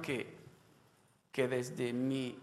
que, 0.00 0.34
que 1.32 1.48
desde 1.48 1.92
mi 1.92 2.38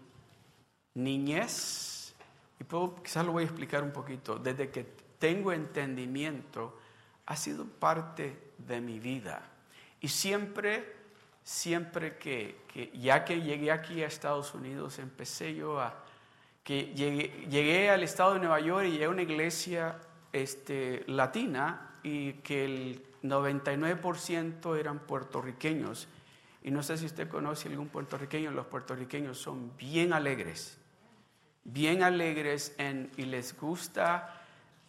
niñez, 0.94 2.14
y 2.60 2.64
puedo, 2.64 2.96
quizás 3.02 3.24
lo 3.24 3.32
voy 3.32 3.42
a 3.42 3.46
explicar 3.46 3.82
un 3.82 3.92
poquito, 3.92 4.38
desde 4.38 4.70
que 4.70 4.86
tengo 5.18 5.52
entendimiento, 5.52 6.78
ha 7.26 7.36
sido 7.36 7.64
parte 7.64 8.52
de 8.58 8.80
mi 8.80 8.98
vida. 8.98 9.42
Y 10.00 10.08
siempre, 10.08 10.94
siempre 11.42 12.16
que, 12.18 12.62
que 12.72 12.90
ya 12.98 13.24
que 13.24 13.40
llegué 13.40 13.72
aquí 13.72 14.02
a 14.02 14.06
Estados 14.06 14.54
Unidos, 14.54 14.98
empecé 14.98 15.54
yo 15.54 15.80
a, 15.80 16.04
que 16.64 16.92
llegué, 16.94 17.46
llegué 17.50 17.90
al 17.90 18.02
estado 18.02 18.34
de 18.34 18.40
Nueva 18.40 18.58
York 18.60 18.86
y 18.86 18.92
llegué 18.92 19.04
a 19.04 19.10
una 19.10 19.22
iglesia 19.22 19.98
este, 20.32 21.04
latina 21.06 21.98
y 22.02 22.34
que 22.34 22.64
el 22.64 23.02
99% 23.22 24.78
eran 24.78 24.98
puertorriqueños. 25.00 26.08
Y 26.64 26.70
no 26.70 26.82
sé 26.82 26.96
si 26.96 27.04
usted 27.04 27.28
conoce 27.28 27.68
algún 27.68 27.88
puertorriqueño, 27.88 28.50
los 28.50 28.66
puertorriqueños 28.66 29.36
son 29.38 29.76
bien 29.76 30.14
alegres, 30.14 30.78
bien 31.62 32.02
alegres 32.02 32.74
en, 32.78 33.10
y 33.18 33.26
les 33.26 33.54
gusta, 33.54 34.40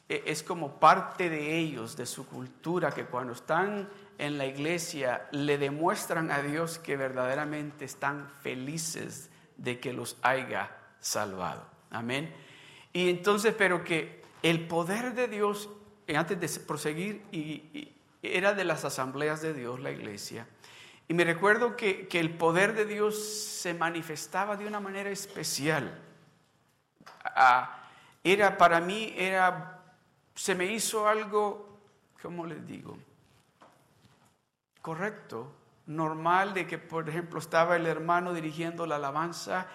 e, 0.07 0.23
es 0.25 0.41
como 0.41 0.79
parte 0.79 1.29
de 1.29 1.57
ellos, 1.57 1.97
de 1.97 2.05
su 2.05 2.25
cultura, 2.27 2.91
que 2.91 3.05
cuando 3.05 3.33
están 3.33 3.89
en 4.17 4.37
la 4.37 4.45
iglesia 4.45 5.27
le 5.31 5.57
demuestran 5.57 6.31
a 6.31 6.41
Dios 6.41 6.79
que 6.79 6.95
verdaderamente 6.95 7.83
están 7.83 8.29
felices 8.41 9.29
de 9.57 9.77
que 9.81 9.91
los 9.91 10.15
haya 10.21 10.71
salvado. 11.01 11.67
Amén. 11.91 12.33
Y 12.93 13.09
entonces, 13.09 13.53
pero 13.57 13.83
que 13.83 14.23
el 14.43 14.65
poder 14.65 15.13
de 15.13 15.27
Dios, 15.27 15.69
antes 16.15 16.39
de 16.39 16.59
proseguir, 16.61 17.21
era 18.21 18.53
de 18.53 18.63
las 18.63 18.85
asambleas 18.85 19.41
de 19.41 19.53
Dios, 19.53 19.81
la 19.81 19.91
iglesia. 19.91 20.47
Y 21.07 21.13
me 21.13 21.23
recuerdo 21.23 21.75
que, 21.75 22.07
el 22.11 22.35
poder 22.35 22.73
de 22.73 22.85
Dios 22.85 23.23
se 23.23 23.73
manifestaba 23.73 24.55
de 24.55 24.65
una 24.65 24.79
manera 24.79 25.09
especial. 25.09 25.99
Era 28.23 28.57
para 28.57 28.79
mí, 28.79 29.13
era, 29.15 29.83
se 30.33 30.55
me 30.55 30.65
hizo 30.65 31.07
algo, 31.07 31.77
¿cómo 32.21 32.45
les 32.45 32.65
digo? 32.65 32.97
Correcto, 34.81 35.51
normal 35.85 36.53
de 36.53 36.65
que, 36.65 36.77
por 36.77 37.07
ejemplo, 37.07 37.39
estaba 37.39 37.75
el 37.75 37.85
hermano 37.85 38.33
dirigiendo 38.33 38.87
la 38.87 38.95
alabanza 38.95 39.67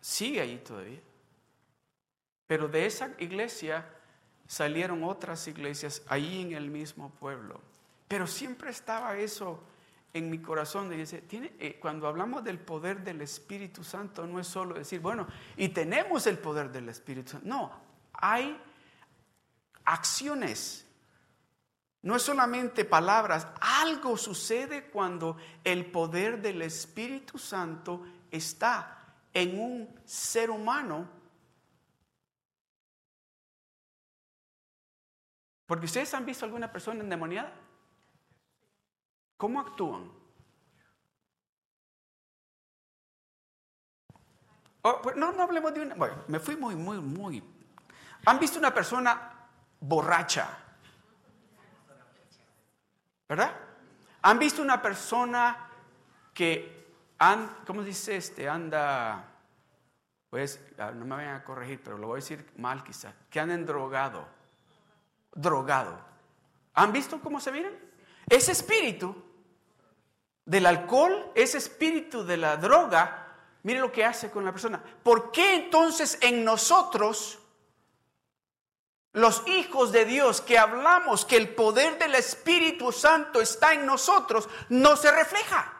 sigue 0.00 0.40
allí 0.40 0.56
todavía. 0.56 1.00
Pero 2.46 2.68
de 2.68 2.86
esa 2.86 3.10
iglesia 3.18 3.86
salieron 4.46 5.04
otras 5.04 5.46
iglesias 5.46 6.02
allí 6.08 6.40
en 6.40 6.52
el 6.52 6.70
mismo 6.70 7.10
pueblo. 7.10 7.60
Pero 8.08 8.26
siempre 8.26 8.70
estaba 8.70 9.16
eso 9.18 9.62
en 10.14 10.30
mi 10.30 10.38
corazón. 10.38 10.90
Tiene, 11.28 11.52
eh, 11.58 11.78
cuando 11.78 12.08
hablamos 12.08 12.42
del 12.42 12.58
poder 12.58 13.04
del 13.04 13.20
Espíritu 13.20 13.84
Santo, 13.84 14.26
no 14.26 14.40
es 14.40 14.46
solo 14.46 14.74
decir, 14.74 15.00
bueno, 15.00 15.26
y 15.58 15.68
tenemos 15.68 16.26
el 16.26 16.38
poder 16.38 16.72
del 16.72 16.88
Espíritu 16.88 17.32
Santo. 17.32 17.46
No, 17.46 17.72
hay 18.14 18.58
acciones 19.84 20.86
no 22.04 22.16
es 22.16 22.22
solamente 22.22 22.84
palabras, 22.84 23.46
algo 23.62 24.18
sucede 24.18 24.90
cuando 24.90 25.38
el 25.64 25.90
poder 25.90 26.42
del 26.42 26.60
Espíritu 26.60 27.38
Santo 27.38 28.04
está 28.30 29.06
en 29.32 29.58
un 29.58 30.00
ser 30.04 30.50
humano. 30.50 31.08
Porque 35.64 35.86
ustedes 35.86 36.12
han 36.12 36.26
visto 36.26 36.44
alguna 36.44 36.70
persona 36.70 37.00
endemoniada. 37.00 37.54
¿Cómo 39.38 39.60
actúan? 39.60 40.12
Oh, 44.82 45.00
pues 45.02 45.16
no, 45.16 45.32
no 45.32 45.42
hablemos 45.42 45.72
de 45.72 45.80
una. 45.80 45.94
Bueno, 45.94 46.22
me 46.28 46.38
fui 46.38 46.54
muy, 46.54 46.76
muy, 46.76 46.98
muy. 46.98 47.42
¿Han 48.26 48.38
visto 48.38 48.58
una 48.58 48.74
persona 48.74 49.48
borracha? 49.80 50.63
¿Verdad? 53.34 53.52
¿Han 54.22 54.38
visto 54.38 54.62
una 54.62 54.80
persona 54.80 55.68
que, 56.32 56.86
¿cómo 57.66 57.82
dice 57.82 58.14
este? 58.14 58.48
Anda, 58.48 59.24
pues, 60.30 60.60
ah, 60.78 60.92
no 60.92 61.04
me 61.04 61.16
vayan 61.16 61.34
a 61.34 61.42
corregir, 61.42 61.80
pero 61.82 61.98
lo 61.98 62.06
voy 62.06 62.18
a 62.18 62.22
decir 62.22 62.48
mal 62.58 62.84
quizá, 62.84 63.12
que 63.28 63.40
anden 63.40 63.66
drogado, 63.66 64.24
drogado. 65.34 65.98
¿Han 66.74 66.92
visto 66.92 67.20
cómo 67.20 67.40
se 67.40 67.50
miran? 67.50 67.72
Ese 68.28 68.52
espíritu 68.52 69.20
del 70.44 70.66
alcohol, 70.66 71.32
ese 71.34 71.58
espíritu 71.58 72.24
de 72.24 72.36
la 72.36 72.56
droga, 72.56 73.34
mire 73.64 73.80
lo 73.80 73.90
que 73.90 74.04
hace 74.04 74.30
con 74.30 74.44
la 74.44 74.52
persona. 74.52 74.80
¿Por 75.02 75.32
qué 75.32 75.56
entonces 75.56 76.18
en 76.20 76.44
nosotros 76.44 77.40
los 79.14 79.46
hijos 79.46 79.92
de 79.92 80.04
Dios 80.04 80.40
que 80.40 80.58
hablamos 80.58 81.24
que 81.24 81.36
el 81.36 81.54
poder 81.54 81.98
del 81.98 82.16
Espíritu 82.16 82.90
Santo 82.90 83.40
está 83.40 83.72
en 83.72 83.86
nosotros, 83.86 84.48
no 84.68 84.96
se 84.96 85.10
refleja. 85.12 85.70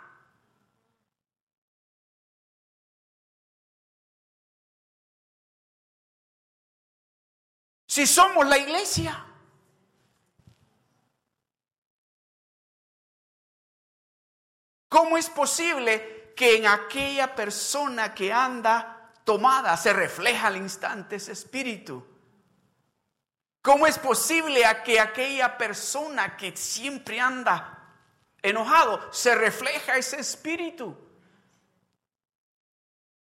Si 7.87 8.07
somos 8.07 8.47
la 8.47 8.59
iglesia. 8.59 9.27
¿Cómo 14.89 15.17
es 15.17 15.29
posible 15.29 16.33
que 16.37 16.57
en 16.57 16.69
aquella 16.69 17.35
persona 17.35 18.15
que 18.15 18.33
anda 18.33 19.13
tomada 19.25 19.77
se 19.77 19.93
refleja 19.93 20.47
al 20.47 20.57
instante 20.57 21.17
ese 21.17 21.33
espíritu? 21.33 22.14
¿Cómo 23.65 23.87
es 23.87 23.99
posible 23.99 24.63
que 24.85 25.01
aquella 25.01 25.57
persona 25.57 26.37
que 26.37 26.55
siempre 26.55 27.19
anda 27.19 27.97
enojado 28.43 29.11
se 29.11 29.35
refleja 29.35 29.97
ese 29.97 30.21
espíritu? 30.21 30.95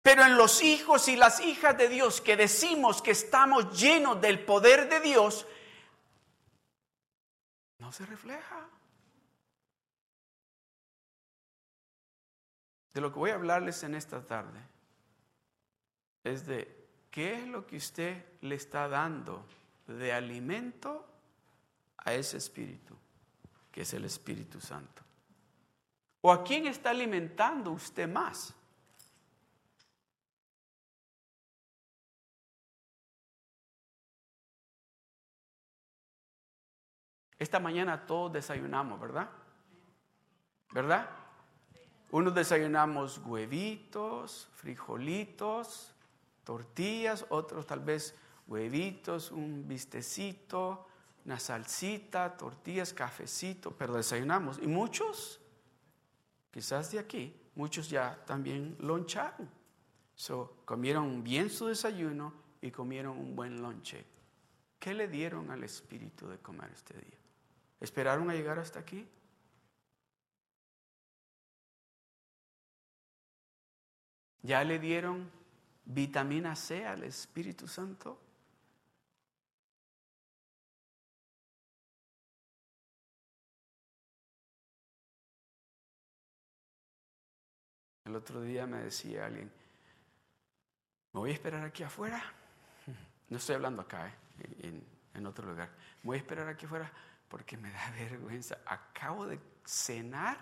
Pero 0.03 0.25
en 0.25 0.37
los 0.37 0.61
hijos 0.65 1.07
y 1.07 1.15
las 1.15 1.39
hijas 1.39 1.79
de 1.79 1.89
Dios 1.89 2.21
que 2.21 2.37
decimos 2.37 3.01
que 3.03 3.13
estamos 3.13 3.81
llenos 3.81 4.21
del 4.21 4.45
poder 4.45 4.89
de 4.89 4.99
Dios, 4.99 5.47
no 7.79 7.93
se 7.93 8.05
refleja. 8.05 8.67
De 12.93 13.01
lo 13.01 13.13
que 13.13 13.19
voy 13.21 13.31
a 13.31 13.35
hablarles 13.35 13.85
en 13.85 13.95
esta 13.95 14.27
tarde 14.27 14.59
es 16.25 16.47
de 16.47 16.89
qué 17.13 17.35
es 17.35 17.47
lo 17.47 17.65
que 17.65 17.77
usted 17.77 18.27
le 18.41 18.57
está 18.57 18.89
dando 18.89 19.47
de 19.87 20.13
alimento 20.13 21.07
a 21.99 22.15
ese 22.15 22.37
espíritu, 22.37 22.97
que 23.71 23.83
es 23.83 23.95
el 23.95 24.05
Espíritu 24.05 24.61
Santo. 24.61 25.03
¿O 26.21 26.31
a 26.33 26.45
quién 26.45 26.67
está 26.67 26.91
alimentando 26.91 27.73
usted 27.73 28.09
más? 28.09 28.55
Esta 37.39 37.59
mañana 37.59 38.07
todos 38.07 38.33
desayunamos, 38.33 39.01
¿verdad? 39.01 39.29
¿Verdad? 40.71 41.11
Unos 42.13 42.35
desayunamos 42.35 43.19
huevitos, 43.19 44.49
frijolitos, 44.55 45.93
tortillas, 46.45 47.27
otros 47.31 47.67
tal 47.67 47.81
vez 47.81 48.15
huevitos, 48.53 49.33
un 49.33 49.67
vistecito, 49.67 50.87
una 51.25 51.39
salsita, 51.39 52.37
tortillas, 52.37 52.93
cafecito, 52.93 53.75
pero 53.77 53.95
desayunamos. 53.95 54.59
Y 54.59 54.67
muchos, 54.67 55.41
quizás 56.51 56.93
de 56.93 56.99
aquí, 56.99 57.35
muchos 57.55 57.89
ya 57.89 58.23
también 58.27 58.77
loncharon. 58.81 59.49
So, 60.15 60.59
comieron 60.67 61.25
bien 61.25 61.49
su 61.49 61.67
desayuno 61.67 62.35
y 62.61 62.71
comieron 62.71 63.19
un 63.19 63.35
buen 63.35 63.63
lonche. 63.63 64.05
¿Qué 64.79 64.93
le 64.93 65.09
dieron 65.09 65.51
al 65.51 65.65
Espíritu 65.65 66.29
de 66.29 66.39
comer 66.39 66.71
este 66.75 66.95
día? 66.95 67.19
¿Esperaron 67.81 68.29
a 68.31 68.35
llegar 68.35 68.59
hasta 68.59 68.81
aquí? 68.81 69.09
¿Ya 74.43 74.63
le 74.65 74.79
dieron 74.79 75.31
vitamina 75.85 76.55
C 76.55 76.85
al 76.85 77.05
Espíritu 77.05 77.67
Santo? 77.67 78.22
El 88.13 88.17
otro 88.17 88.43
día 88.43 88.67
me 88.67 88.83
decía 88.83 89.25
alguien, 89.25 89.51
me 91.15 91.21
voy 91.21 91.31
a 91.31 91.33
esperar 91.33 91.65
aquí 91.65 91.83
afuera. 91.83 92.23
No 93.31 93.39
estoy 93.39 93.55
hablando 93.55 93.81
acá, 93.81 94.15
eh, 94.39 94.83
en, 95.15 95.27
otro 95.27 95.49
lugar. 95.49 95.71
Me 96.03 96.09
voy 96.09 96.17
a 96.17 96.21
esperar 96.21 96.47
aquí 96.47 96.67
afuera 96.67 96.93
porque 97.27 97.57
me 97.57 97.73
da 97.73 97.91
vergüenza. 97.99 98.59
Acabo 98.67 99.27
de 99.27 99.41
cenar 99.65 100.37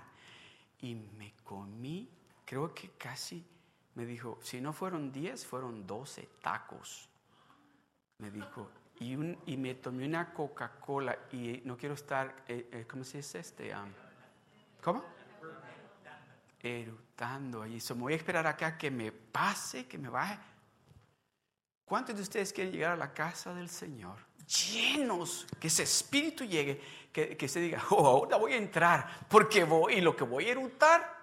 y 0.81 0.97
me 0.97 1.37
comí, 1.45 2.11
creo 2.45 2.75
que 2.75 2.91
casi, 2.99 3.47
me 3.95 4.05
dijo, 4.05 4.41
si 4.43 4.61
no 4.61 4.73
fueron 4.73 5.13
10, 5.13 5.47
fueron 5.47 5.87
12 5.87 6.29
tacos. 6.43 7.09
Me 8.19 8.33
dijo, 8.33 8.69
y, 8.99 9.17
me 9.17 9.77
tomé 9.77 10.07
una 10.07 10.35
Coca-Cola 10.35 11.17
y 11.31 11.63
no 11.65 11.77
quiero 11.77 11.95
estar, 11.95 12.35
eh, 12.49 12.69
eh, 12.73 12.87
¿cómo 12.91 13.05
se 13.05 13.19
dice 13.19 13.39
este? 13.39 13.73
¿Cómo? 14.83 15.05
Erutando 17.21 17.63
allí. 17.63 17.81
So, 17.81 17.95
me 17.95 18.03
voy 18.03 18.13
a 18.15 18.17
esperar 18.17 18.47
acá 18.47 18.79
que 18.79 18.91
me 18.91 19.13
pase, 19.13 19.87
que 19.87 19.99
me 19.99 20.09
baje. 20.09 20.39
¿Cuántos 21.85 22.17
de 22.17 22.23
ustedes 22.23 22.51
quieren 22.51 22.73
llegar 22.73 22.93
a 22.93 22.97
la 22.97 23.13
casa 23.13 23.53
del 23.53 23.69
Señor? 23.69 24.17
llenos, 24.51 25.47
que 25.61 25.69
ese 25.69 25.85
espíritu 25.85 26.45
llegue, 26.45 26.81
que, 27.13 27.47
se 27.47 27.61
diga, 27.61 27.81
oh, 27.91 28.05
ahora 28.05 28.37
voy 28.37 28.55
a 28.55 28.57
entrar, 28.57 29.07
porque 29.29 29.63
voy, 29.63 29.95
y 29.95 30.01
lo 30.01 30.17
que 30.17 30.25
voy 30.25 30.47
a 30.47 30.51
erutar 30.51 31.21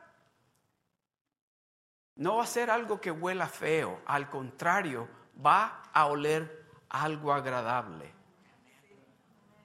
no 2.16 2.38
va 2.38 2.44
a 2.44 2.48
ser 2.48 2.72
algo 2.72 3.02
que 3.02 3.12
huela 3.12 3.48
feo, 3.48 4.00
al 4.06 4.30
contrario, 4.30 5.10
va 5.46 5.84
a 5.92 6.06
oler 6.06 6.70
algo 6.88 7.34
agradable. 7.34 8.14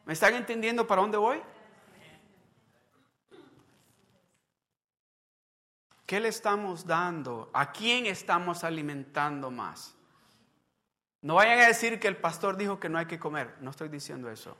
¿Me 0.06 0.14
están 0.14 0.34
entendiendo 0.34 0.84
para 0.84 1.02
dónde 1.02 1.18
voy? 1.18 1.40
¿Qué 6.12 6.20
le 6.20 6.28
estamos 6.28 6.86
dando? 6.86 7.48
¿A 7.54 7.72
quién 7.72 8.04
estamos 8.04 8.64
alimentando 8.64 9.50
más? 9.50 9.94
No 11.22 11.36
vayan 11.36 11.60
a 11.60 11.68
decir 11.68 11.98
que 11.98 12.06
el 12.06 12.18
pastor 12.18 12.58
dijo 12.58 12.78
que 12.78 12.90
no 12.90 12.98
hay 12.98 13.06
que 13.06 13.18
comer. 13.18 13.56
No 13.62 13.70
estoy 13.70 13.88
diciendo 13.88 14.30
eso. 14.30 14.54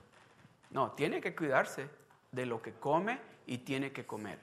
No, 0.71 0.93
tiene 0.93 1.21
que 1.21 1.37
cuidarse 1.37 1.91
de 2.31 2.47
lo 2.47 2.63
que 2.63 2.73
come 2.73 3.21
y 3.45 3.59
tiene 3.59 3.93
que 3.93 4.07
comer. 4.07 4.39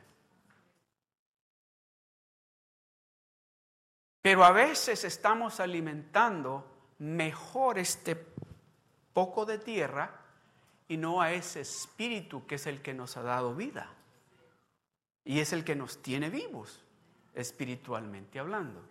Pero 4.21 4.45
a 4.45 4.51
veces 4.51 5.03
estamos 5.03 5.59
alimentando 5.59 6.63
mejor 6.99 7.79
este 7.79 8.23
poco 9.13 9.47
de 9.47 9.57
tierra 9.57 10.11
y 10.87 10.97
no 10.97 11.23
a 11.23 11.33
ese 11.33 11.61
espíritu 11.61 12.45
que 12.45 12.53
es 12.53 12.67
el 12.67 12.83
que 12.83 12.93
nos 12.93 13.17
ha 13.17 13.23
dado 13.23 13.55
vida. 13.55 13.91
Y 15.25 15.39
es 15.39 15.53
el 15.53 15.63
que 15.63 15.75
nos 15.75 16.03
tiene 16.03 16.29
vivos, 16.29 16.83
espiritualmente 17.33 18.39
hablando. 18.39 18.81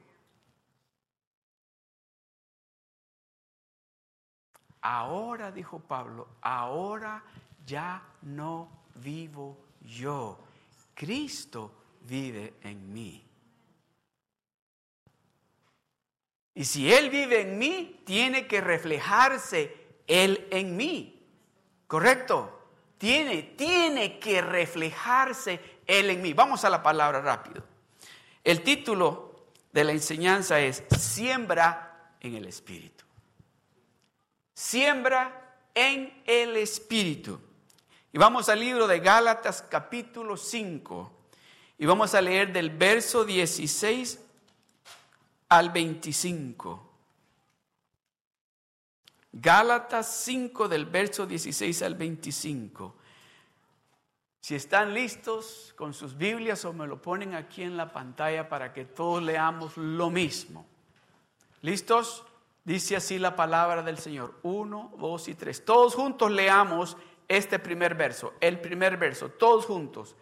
Ahora, 4.81 5.51
dijo 5.51 5.81
Pablo, 5.81 6.29
ahora 6.41 7.23
ya 7.67 8.03
no 8.23 8.69
vivo 8.95 9.59
yo. 9.83 10.39
Cristo 10.95 11.73
vive 12.03 12.55
en 12.63 12.93
mí. 12.93 13.25
Y 16.55 16.65
si 16.65 16.93
Él 16.93 17.11
vive 17.11 17.43
en 17.43 17.59
mí, 17.59 18.01
tiene 18.05 18.47
que 18.47 18.61
reflejarse 18.61 19.77
Él 20.07 20.49
en 20.51 20.77
mí. 20.77 21.25
¿Correcto? 21.87 22.55
Tiene, 22.99 23.43
tiene 23.43 24.19
que 24.19 24.43
reflejarse 24.43 25.81
Él 25.87 26.11
en 26.11 26.21
mí. 26.21 26.33
Vamos 26.33 26.65
a 26.65 26.71
la 26.71 26.83
palabra 26.83 27.21
rápido. 27.21 27.63
El 28.49 28.63
título 28.63 29.35
de 29.73 29.85
la 29.85 29.93
enseñanza 29.93 30.59
es 30.61 30.83
Siembra 30.99 32.15
en 32.21 32.35
el 32.35 32.47
Espíritu 32.47 32.99
siembra 34.59 35.55
en 35.73 36.21
el 36.27 36.57
Espíritu. 36.57 37.39
Y 38.13 38.19
vamos 38.19 38.49
al 38.49 38.59
libro 38.59 38.89
de 38.89 38.99
Gálatas 38.99 39.63
capítulo 39.63 40.37
5 40.37 41.13
y 41.79 41.87
vamos 41.87 42.13
a 42.15 42.21
leer 42.21 42.53
del 42.53 42.71
verso 42.71 43.25
16 43.25 44.19
al 45.49 45.71
25. 45.71 46.91
Gálatas 49.31 50.13
5 50.25 50.67
del 50.67 50.87
verso 50.87 51.25
16 51.25 51.83
al 51.83 51.95
25. 51.95 52.97
Si 54.41 54.55
están 54.55 54.95
listos 54.95 55.75
con 55.77 55.93
sus 55.93 56.17
Biblias 56.17 56.65
o 56.65 56.73
me 56.73 56.87
lo 56.87 57.03
ponen 57.03 57.35
aquí 57.35 57.63
en 57.63 57.77
la 57.77 57.93
pantalla 57.93 58.49
para 58.49 58.73
que 58.73 58.85
todos 58.85 59.23
leamos 59.23 59.77
lo 59.77 60.11
mismo. 60.11 60.67
¿Listos? 61.63 62.25
Dice 62.65 62.97
así 62.97 63.19
la 63.19 63.35
palabra 63.35 63.83
del 63.83 63.99
Señor. 63.99 64.35
Uno, 64.43 64.93
dos 64.99 65.29
y 65.29 65.35
tres. 65.35 65.65
Todos 65.65 65.95
juntos 65.95 66.31
leamos 66.31 66.97
este 67.27 67.59
primer 67.59 67.95
verso. 67.95 68.35
El 68.41 68.61
primer 68.61 68.97
verso. 68.97 69.31
Todos 69.31 69.67
juntos. 69.67 70.15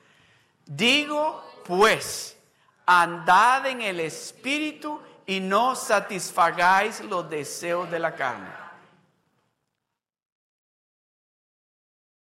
Digo 0.65 1.45
pues, 1.65 2.39
andad 2.87 3.67
en 3.67 3.83
el 3.83 4.01
Espíritu 4.01 5.01
y 5.27 5.41
no 5.41 5.75
satisfagáis 5.75 7.01
los 7.01 7.29
deseos 7.29 7.91
de 7.91 7.99
la 7.99 8.15
carne. 8.15 8.51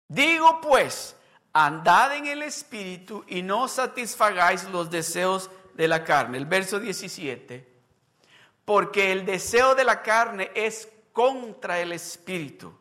Digo 0.09 0.61
pues, 0.61 1.16
andad 1.65 2.15
en 2.17 2.27
el 2.27 2.43
Espíritu 2.43 3.25
y 3.29 3.43
no 3.43 3.69
satisfagáis 3.69 4.65
los 4.65 4.91
deseos 4.91 5.51
de 5.75 5.89
la 5.89 6.05
carne. 6.05 6.39
El 6.39 6.47
verso 6.47 6.79
17 6.79 7.77
porque 8.67 9.13
el 9.13 9.25
deseo 9.25 9.75
de 9.75 9.85
la 9.85 10.03
carne 10.03 10.51
es 10.55 10.89
contra 11.13 11.81
el 11.81 11.93
espíritu 11.93 12.75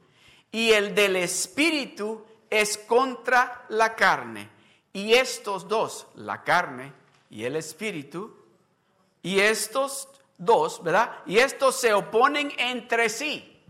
y 0.52 0.72
el 0.72 0.94
del 0.96 1.16
espíritu 1.16 2.26
es 2.50 2.78
contra 2.78 3.66
la 3.70 3.96
carne. 3.96 4.50
Y 4.92 5.14
estos 5.14 5.68
dos, 5.68 6.08
la 6.16 6.44
carne 6.44 6.92
y 7.30 7.44
el 7.44 7.56
espíritu, 7.56 8.36
y 9.22 9.40
estos 9.40 10.10
dos, 10.38 10.82
¿verdad? 10.84 11.12
Y 11.26 11.38
estos 11.38 11.80
se 11.80 11.94
oponen 11.94 12.52
entre 12.58 13.10
sí 13.10 13.62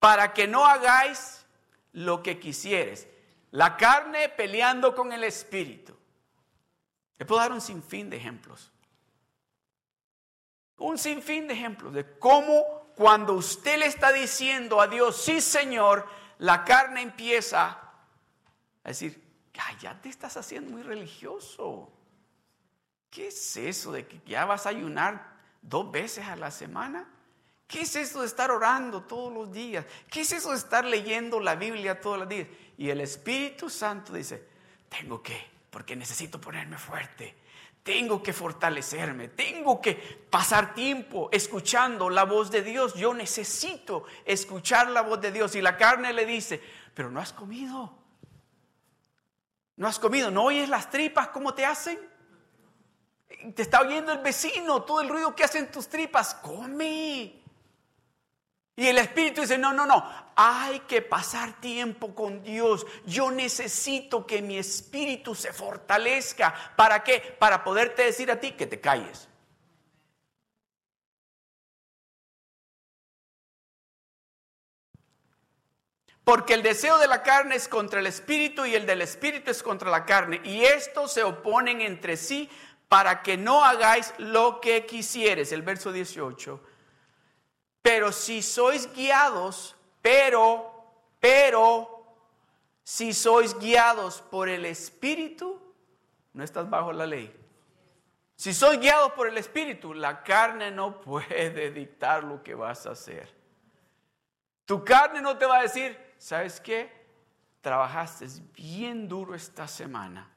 para 0.00 0.32
que 0.32 0.48
no 0.48 0.66
hagáis 0.66 1.44
lo 1.92 2.22
que 2.22 2.40
quisieres. 2.40 3.06
La 3.54 3.76
carne 3.76 4.28
peleando 4.30 4.96
con 4.96 5.12
el 5.12 5.22
espíritu. 5.22 5.96
Le 7.18 7.24
puedo 7.24 7.40
dar 7.40 7.52
un 7.52 7.60
sinfín 7.60 8.10
de 8.10 8.16
ejemplos. 8.16 8.72
Un 10.78 10.98
sinfín 10.98 11.46
de 11.46 11.54
ejemplos 11.54 11.94
de 11.94 12.18
cómo 12.18 12.90
cuando 12.96 13.34
usted 13.34 13.78
le 13.78 13.86
está 13.86 14.12
diciendo 14.12 14.80
a 14.80 14.88
Dios, 14.88 15.22
sí 15.22 15.40
Señor, 15.40 16.08
la 16.38 16.64
carne 16.64 17.02
empieza 17.02 17.78
a 18.82 18.88
decir, 18.88 19.22
ya 19.78 20.00
te 20.00 20.08
estás 20.08 20.36
haciendo 20.36 20.72
muy 20.72 20.82
religioso. 20.82 21.92
¿Qué 23.08 23.28
es 23.28 23.56
eso 23.56 23.92
de 23.92 24.08
que 24.08 24.20
ya 24.26 24.46
vas 24.46 24.66
a 24.66 24.70
ayunar 24.70 25.38
dos 25.62 25.92
veces 25.92 26.26
a 26.26 26.34
la 26.34 26.50
semana? 26.50 27.08
¿Qué 27.68 27.82
es 27.82 27.94
eso 27.96 28.20
de 28.20 28.26
estar 28.26 28.50
orando 28.50 29.04
todos 29.04 29.32
los 29.32 29.52
días? 29.52 29.86
¿Qué 30.10 30.22
es 30.22 30.32
eso 30.32 30.50
de 30.50 30.56
estar 30.56 30.84
leyendo 30.84 31.38
la 31.38 31.54
Biblia 31.54 32.00
todos 32.00 32.18
los 32.18 32.28
días? 32.28 32.48
Y 32.78 32.90
el 32.90 33.00
Espíritu 33.00 33.70
Santo 33.70 34.12
dice, 34.12 34.44
tengo 34.88 35.22
que 35.22 35.54
porque 35.74 35.96
necesito 35.96 36.40
ponerme 36.40 36.78
fuerte. 36.78 37.34
Tengo 37.82 38.22
que 38.22 38.32
fortalecerme, 38.32 39.26
tengo 39.26 39.80
que 39.80 39.94
pasar 40.30 40.72
tiempo 40.72 41.28
escuchando 41.32 42.08
la 42.08 42.22
voz 42.22 42.48
de 42.52 42.62
Dios. 42.62 42.94
Yo 42.94 43.12
necesito 43.12 44.04
escuchar 44.24 44.88
la 44.90 45.02
voz 45.02 45.20
de 45.20 45.32
Dios. 45.32 45.56
Y 45.56 45.60
la 45.60 45.76
carne 45.76 46.12
le 46.12 46.24
dice, 46.24 46.62
pero 46.94 47.10
no 47.10 47.18
has 47.18 47.32
comido. 47.32 47.92
No 49.74 49.88
has 49.88 49.98
comido, 49.98 50.30
¿no 50.30 50.44
oyes 50.44 50.68
las 50.68 50.88
tripas 50.88 51.28
cómo 51.28 51.54
te 51.54 51.66
hacen? 51.66 51.98
Te 53.56 53.62
está 53.62 53.80
oyendo 53.80 54.12
el 54.12 54.20
vecino, 54.20 54.84
todo 54.84 55.00
el 55.00 55.08
ruido 55.08 55.34
que 55.34 55.42
hacen 55.42 55.72
tus 55.72 55.88
tripas. 55.88 56.36
Come. 56.36 57.42
Y 58.76 58.88
el 58.88 58.98
Espíritu 58.98 59.42
dice, 59.42 59.56
no, 59.56 59.72
no, 59.72 59.86
no, 59.86 60.04
hay 60.34 60.80
que 60.80 61.00
pasar 61.00 61.60
tiempo 61.60 62.14
con 62.14 62.42
Dios. 62.42 62.84
Yo 63.06 63.30
necesito 63.30 64.26
que 64.26 64.42
mi 64.42 64.58
espíritu 64.58 65.34
se 65.34 65.52
fortalezca. 65.52 66.52
¿Para 66.74 67.04
qué? 67.04 67.36
Para 67.38 67.62
poderte 67.62 68.02
decir 68.02 68.30
a 68.32 68.40
ti 68.40 68.52
que 68.52 68.66
te 68.66 68.80
calles. 68.80 69.28
Porque 76.24 76.54
el 76.54 76.62
deseo 76.62 76.98
de 76.98 77.06
la 77.06 77.22
carne 77.22 77.54
es 77.54 77.68
contra 77.68 78.00
el 78.00 78.06
espíritu 78.06 78.64
y 78.64 78.74
el 78.74 78.86
del 78.86 79.02
espíritu 79.02 79.50
es 79.50 79.62
contra 79.62 79.90
la 79.90 80.04
carne. 80.04 80.40
Y 80.42 80.64
estos 80.64 81.12
se 81.12 81.22
oponen 81.22 81.80
entre 81.80 82.16
sí 82.16 82.50
para 82.88 83.22
que 83.22 83.36
no 83.36 83.62
hagáis 83.62 84.14
lo 84.18 84.60
que 84.60 84.84
quisieres. 84.86 85.52
El 85.52 85.62
verso 85.62 85.92
18. 85.92 86.73
Pero 87.84 88.12
si 88.12 88.40
sois 88.40 88.90
guiados, 88.94 89.76
pero, 90.00 90.72
pero, 91.20 92.16
si 92.82 93.12
sois 93.12 93.54
guiados 93.58 94.22
por 94.22 94.48
el 94.48 94.64
Espíritu, 94.64 95.60
no 96.32 96.42
estás 96.42 96.70
bajo 96.70 96.94
la 96.94 97.04
ley. 97.04 97.30
Si 98.36 98.54
sois 98.54 98.80
guiados 98.80 99.12
por 99.12 99.28
el 99.28 99.36
Espíritu, 99.36 99.92
la 99.92 100.22
carne 100.22 100.70
no 100.70 100.98
puede 100.98 101.70
dictar 101.72 102.24
lo 102.24 102.42
que 102.42 102.54
vas 102.54 102.86
a 102.86 102.92
hacer. 102.92 103.28
Tu 104.64 104.82
carne 104.82 105.20
no 105.20 105.36
te 105.36 105.44
va 105.44 105.58
a 105.58 105.62
decir, 105.64 105.94
¿sabes 106.16 106.62
qué? 106.62 106.90
Trabajaste 107.60 108.26
bien 108.56 109.06
duro 109.06 109.34
esta 109.34 109.68
semana. 109.68 110.30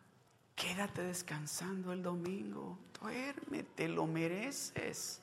Quédate 0.53 1.01
descansando 1.01 1.93
el 1.93 2.03
domingo. 2.03 2.77
Duerme, 2.99 3.63
te 3.63 3.87
lo 3.87 4.05
mereces. 4.05 5.21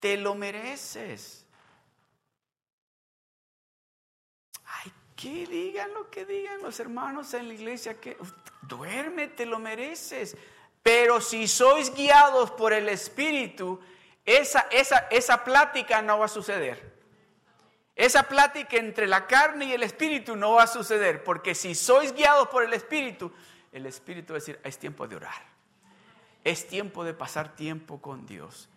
Te 0.00 0.16
lo 0.16 0.34
mereces. 0.34 1.46
Ay, 4.64 4.92
que 5.14 5.46
digan 5.46 5.92
lo 5.92 6.10
que 6.10 6.24
digan 6.24 6.62
los 6.62 6.80
hermanos 6.80 7.34
en 7.34 7.48
la 7.48 7.54
iglesia, 7.54 8.00
que 8.00 8.16
duerme, 8.62 9.28
te 9.28 9.46
lo 9.46 9.58
mereces. 9.58 10.36
Pero 10.82 11.20
si 11.20 11.46
sois 11.46 11.94
guiados 11.94 12.50
por 12.52 12.72
el 12.72 12.88
Espíritu, 12.88 13.78
esa, 14.24 14.60
esa, 14.70 14.98
esa 15.10 15.44
plática 15.44 16.00
no 16.02 16.18
va 16.18 16.24
a 16.24 16.28
suceder. 16.28 16.98
Esa 17.94 18.22
plática 18.22 18.78
entre 18.78 19.06
la 19.06 19.26
carne 19.26 19.66
y 19.66 19.72
el 19.72 19.82
Espíritu 19.82 20.34
no 20.34 20.52
va 20.52 20.62
a 20.62 20.66
suceder, 20.66 21.22
porque 21.22 21.54
si 21.54 21.74
sois 21.74 22.14
guiados 22.14 22.48
por 22.48 22.64
el 22.64 22.72
Espíritu, 22.72 23.30
el 23.72 23.84
Espíritu 23.84 24.32
va 24.32 24.38
a 24.38 24.40
decir, 24.40 24.58
es 24.64 24.78
tiempo 24.78 25.06
de 25.06 25.16
orar. 25.16 25.50
Es 26.42 26.66
tiempo 26.66 27.04
de 27.04 27.12
pasar 27.12 27.54
tiempo 27.54 28.00
con 28.00 28.24
Dios. 28.24 28.70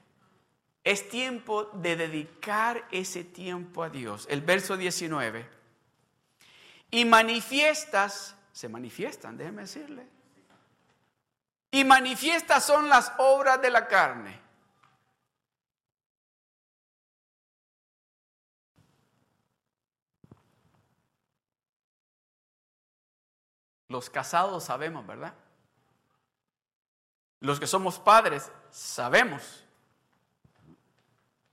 Es 0.83 1.07
tiempo 1.07 1.65
de 1.65 1.95
dedicar 1.95 2.87
ese 2.91 3.23
tiempo 3.23 3.83
a 3.83 3.89
Dios. 3.89 4.27
El 4.29 4.41
verso 4.41 4.75
19. 4.75 5.49
Y 6.91 7.05
manifiestas, 7.05 8.35
se 8.51 8.67
manifiestan, 8.67 9.37
déjeme 9.37 9.61
decirle. 9.63 10.07
Y 11.71 11.83
manifiestas 11.85 12.65
son 12.65 12.89
las 12.89 13.13
obras 13.17 13.61
de 13.61 13.69
la 13.71 13.87
carne. 13.87 14.39
Los 23.87 24.09
casados 24.09 24.65
sabemos, 24.65 25.05
¿verdad? 25.05 25.33
Los 27.39 27.59
que 27.59 27.67
somos 27.67 27.99
padres 27.99 28.51
sabemos 28.69 29.63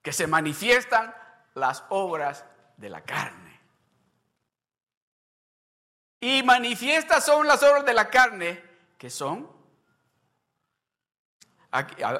que 0.02 0.12
se 0.12 0.26
manifiestan 0.26 1.14
las 1.54 1.85
obras 1.88 2.45
de 2.76 2.88
la 2.88 3.02
carne. 3.02 3.61
Y 6.21 6.42
manifiestas 6.42 7.25
son 7.25 7.47
las 7.47 7.62
obras 7.62 7.85
de 7.85 7.95
la 7.95 8.11
carne, 8.11 8.62
que 8.99 9.09
son, 9.09 9.50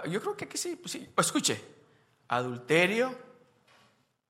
yo 0.08 0.20
creo 0.20 0.37
que 0.37 0.44
aquí 0.46 0.56
sí, 0.56 0.76
pues 0.76 0.92
sí, 0.92 1.12
escuche, 1.16 1.62
adulterio, 2.28 3.16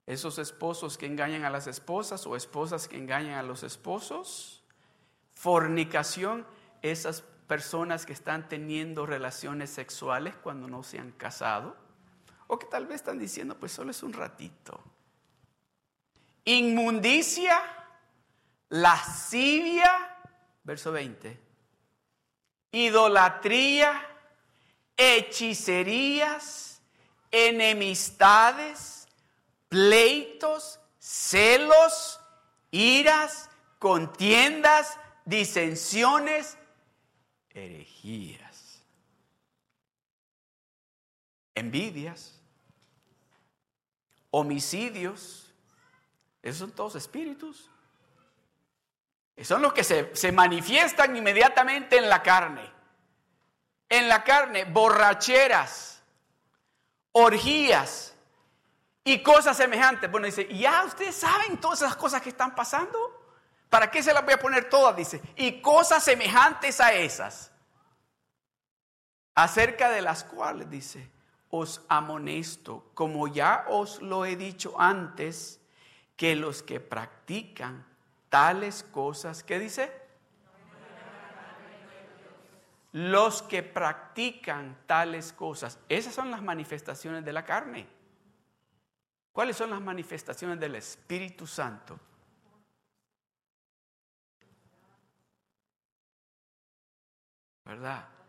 esos 0.06 0.38
esposos 0.38 0.98
que 0.98 1.06
engañan 1.06 1.44
a 1.44 1.50
las 1.50 1.68
esposas 1.68 2.26
o 2.26 2.34
esposas 2.34 2.88
que 2.88 2.96
engañan 2.96 3.38
a 3.38 3.42
los 3.44 3.62
esposos, 3.62 4.64
fornicación, 5.34 6.46
esas 6.82 7.22
personas 7.46 8.06
que 8.06 8.12
están 8.12 8.48
teniendo 8.48 9.06
relaciones 9.06 9.70
sexuales 9.70 10.34
cuando 10.36 10.66
no 10.66 10.82
se 10.82 10.98
han 10.98 11.12
casado 11.12 11.76
o 12.52 12.58
que 12.58 12.66
tal 12.66 12.84
vez 12.86 12.96
están 12.96 13.16
diciendo, 13.16 13.56
pues 13.56 13.70
solo 13.70 13.92
es 13.92 14.02
un 14.02 14.12
ratito. 14.12 14.82
Inmundicia, 16.44 17.62
lascivia, 18.70 20.18
verso 20.64 20.90
20. 20.90 21.38
Idolatría, 22.72 24.04
hechicerías, 24.96 26.82
enemistades, 27.30 29.06
pleitos, 29.68 30.80
celos, 30.98 32.18
iras, 32.72 33.48
contiendas, 33.78 34.98
disensiones, 35.24 36.58
herejías, 37.54 38.82
envidias 41.54 42.39
homicidios, 44.30 45.52
esos 46.42 46.58
son 46.58 46.72
todos 46.72 46.94
espíritus. 46.96 47.70
Son 49.42 49.62
los 49.62 49.72
que 49.72 49.84
se, 49.84 50.14
se, 50.14 50.32
manifiestan 50.32 51.16
inmediatamente 51.16 51.96
en 51.96 52.08
la 52.08 52.22
carne. 52.22 52.70
En 53.88 54.08
la 54.08 54.22
carne, 54.22 54.64
borracheras, 54.64 56.02
orgías 57.12 58.14
y 59.02 59.22
cosas 59.22 59.56
semejantes. 59.56 60.10
Bueno, 60.10 60.26
dice, 60.26 60.46
ya 60.54 60.84
ustedes 60.84 61.16
saben 61.16 61.58
todas 61.58 61.82
esas 61.82 61.96
cosas 61.96 62.20
que 62.20 62.28
están 62.28 62.54
pasando. 62.54 62.98
¿Para 63.68 63.90
qué 63.90 64.02
se 64.02 64.12
las 64.12 64.24
voy 64.24 64.34
a 64.34 64.38
poner 64.38 64.68
todas? 64.68 64.96
Dice, 64.96 65.22
y 65.36 65.60
cosas 65.60 66.04
semejantes 66.04 66.80
a 66.80 66.92
esas. 66.92 67.50
Acerca 69.34 69.88
de 69.90 70.02
las 70.02 70.24
cuales, 70.24 70.68
dice, 70.68 71.08
os 71.50 71.84
amonesto, 71.88 72.90
como 72.94 73.26
ya 73.28 73.66
os 73.68 74.00
lo 74.00 74.24
he 74.24 74.36
dicho 74.36 74.80
antes, 74.80 75.60
que 76.16 76.36
los 76.36 76.62
que 76.62 76.80
practican 76.80 77.84
tales 78.28 78.82
cosas, 78.84 79.42
¿qué 79.42 79.58
dice? 79.58 79.92
Los 82.92 83.42
que 83.42 83.62
practican 83.62 84.76
tales 84.86 85.32
cosas, 85.32 85.78
esas 85.88 86.14
son 86.14 86.30
las 86.30 86.42
manifestaciones 86.42 87.24
de 87.24 87.32
la 87.32 87.44
carne. 87.44 87.86
¿Cuáles 89.32 89.56
son 89.56 89.70
las 89.70 89.80
manifestaciones 89.80 90.58
del 90.58 90.74
Espíritu 90.74 91.46
Santo? 91.46 91.98
¿Verdad? 97.64 98.19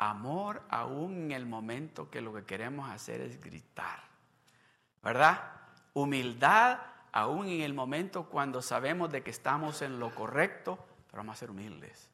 Amor 0.00 0.62
aún 0.70 1.24
en 1.24 1.32
el 1.32 1.44
momento 1.44 2.10
que 2.10 2.22
lo 2.22 2.32
que 2.32 2.44
queremos 2.44 2.88
hacer 2.90 3.20
es 3.20 3.38
gritar. 3.38 4.02
¿Verdad? 5.02 5.52
Humildad 5.92 6.78
aún 7.12 7.48
en 7.48 7.60
el 7.60 7.74
momento 7.74 8.24
cuando 8.24 8.62
sabemos 8.62 9.12
de 9.12 9.22
que 9.22 9.30
estamos 9.30 9.82
en 9.82 10.00
lo 10.00 10.14
correcto, 10.14 10.78
pero 11.06 11.18
vamos 11.18 11.36
a 11.36 11.40
ser 11.40 11.50
humildes. 11.50 12.08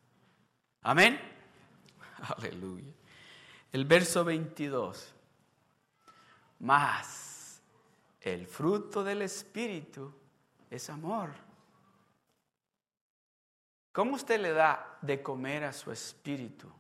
Amén. 0.83 1.21
Aleluya. 2.37 2.93
El 3.71 3.85
verso 3.85 4.25
22. 4.25 5.15
Más 6.59 7.63
el 8.21 8.49
fruto 8.49 9.05
del 9.05 9.23
Espíritu 9.23 10.13
es 10.69 10.91
amor. 10.91 11.31
¿Cómo 13.93 14.17
usted 14.17 14.41
le 14.41 14.51
da 14.51 14.99
de 15.03 15.23
comer 15.23 15.63
a 15.63 15.73
su 15.73 15.93
espíritu? 15.93 16.73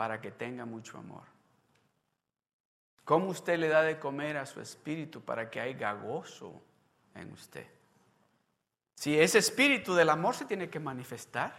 Para 0.00 0.18
que 0.18 0.30
tenga 0.30 0.64
mucho 0.64 0.96
amor? 0.96 1.24
¿Cómo 3.04 3.26
usted 3.26 3.58
le 3.58 3.68
da 3.68 3.82
de 3.82 3.98
comer 3.98 4.38
a 4.38 4.46
su 4.46 4.58
espíritu 4.58 5.20
para 5.20 5.50
que 5.50 5.60
haya 5.60 5.92
gozo 5.92 6.62
en 7.14 7.30
usted? 7.30 7.66
Si 8.94 9.20
ese 9.20 9.36
espíritu 9.36 9.94
del 9.94 10.08
amor 10.08 10.34
se 10.34 10.46
tiene 10.46 10.70
que 10.70 10.80
manifestar, 10.80 11.52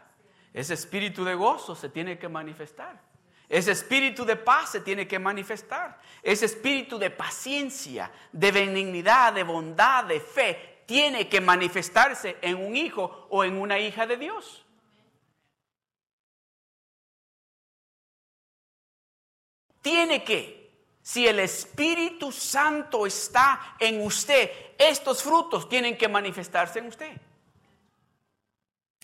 Ese 0.52 0.74
espíritu 0.74 1.24
de 1.24 1.36
gozo 1.36 1.76
se 1.76 1.90
tiene 1.90 2.18
que 2.18 2.28
manifestar. 2.28 3.00
Ese 3.48 3.74
espíritu 3.74 4.26
de 4.26 4.38
paz 4.38 4.72
se 4.72 4.82
tiene 4.82 5.08
que 5.08 5.20
manifestar. 5.20 6.00
Ese 6.24 6.46
espíritu 6.46 6.98
de 6.98 7.12
paciencia, 7.12 8.12
de 8.32 8.52
benignidad, 8.52 9.34
de 9.34 9.44
bondad, 9.44 10.06
de 10.06 10.20
fe, 10.20 10.82
tiene 10.88 11.30
que 11.30 11.42
manifestarse 11.42 12.38
en 12.42 12.58
un 12.58 12.76
hijo 12.76 13.28
o 13.30 13.44
en 13.44 13.62
una 13.62 13.78
hija 13.78 14.08
de 14.08 14.18
Dios. 14.18 14.66
Tiene 19.82 20.24
que. 20.24 20.62
Si 21.02 21.28
el 21.28 21.40
Espíritu 21.40 22.32
Santo 22.32 23.08
está 23.08 23.76
en 23.80 24.06
usted, 24.06 24.52
estos 24.78 25.24
frutos 25.24 25.68
tienen 25.68 25.98
que 25.98 26.08
manifestarse 26.08 26.80
en 26.80 26.88
usted. 26.88 27.20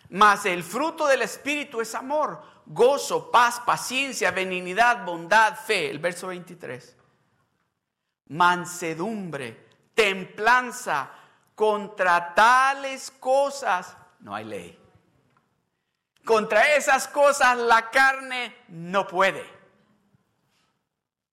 Mas 0.09 0.45
el 0.45 0.63
fruto 0.63 1.07
del 1.07 1.23
Espíritu 1.23 1.81
es 1.81 1.93
amor, 1.95 2.41
gozo, 2.65 3.31
paz, 3.31 3.59
paciencia, 3.65 4.31
benignidad, 4.31 5.03
bondad, 5.03 5.55
fe. 5.55 5.89
El 5.89 5.99
verso 5.99 6.27
23. 6.27 6.95
Mansedumbre, 8.27 9.67
templanza. 9.93 11.11
Contra 11.55 12.35
tales 12.35 13.09
cosas 13.09 13.97
no 14.19 14.35
hay 14.35 14.45
ley. 14.45 14.79
Contra 16.23 16.75
esas 16.75 17.07
cosas 17.07 17.57
la 17.57 17.89
carne 17.89 18.55
no 18.67 19.07
puede. 19.07 19.56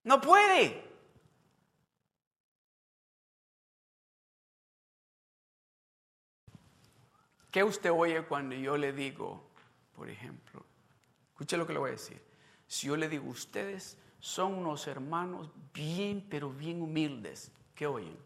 No 0.04 0.20
puede. 0.20 0.84
¿Qué 7.50 7.62
usted 7.62 7.90
oye 7.90 8.22
cuando 8.24 8.54
yo 8.54 8.76
le 8.76 8.92
digo, 8.92 9.48
por 9.94 10.10
ejemplo, 10.10 10.64
escuche 11.28 11.56
lo 11.56 11.66
que 11.66 11.72
le 11.72 11.78
voy 11.78 11.90
a 11.90 11.92
decir, 11.92 12.20
si 12.66 12.88
yo 12.88 12.96
le 12.96 13.08
digo, 13.08 13.28
ustedes 13.28 13.96
son 14.18 14.54
unos 14.54 14.86
hermanos 14.88 15.50
bien, 15.72 16.26
pero 16.28 16.50
bien 16.50 16.82
humildes, 16.82 17.52
¿qué 17.74 17.86
oyen? 17.86 18.18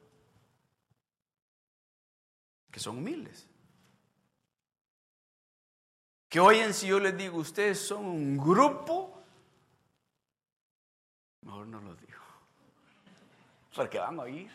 Que 2.70 2.80
son 2.80 2.98
humildes. 2.98 3.46
¿Qué 6.28 6.40
oyen 6.40 6.72
si 6.72 6.86
yo 6.86 6.98
les 6.98 7.16
digo, 7.16 7.38
ustedes 7.38 7.78
son 7.78 8.04
un 8.06 8.36
grupo? 8.36 9.17
Mejor 11.42 11.66
no 11.66 11.80
lo 11.80 11.94
digo, 11.94 12.20
porque 13.74 13.98
van 13.98 14.18
a 14.18 14.22
oír. 14.22 14.50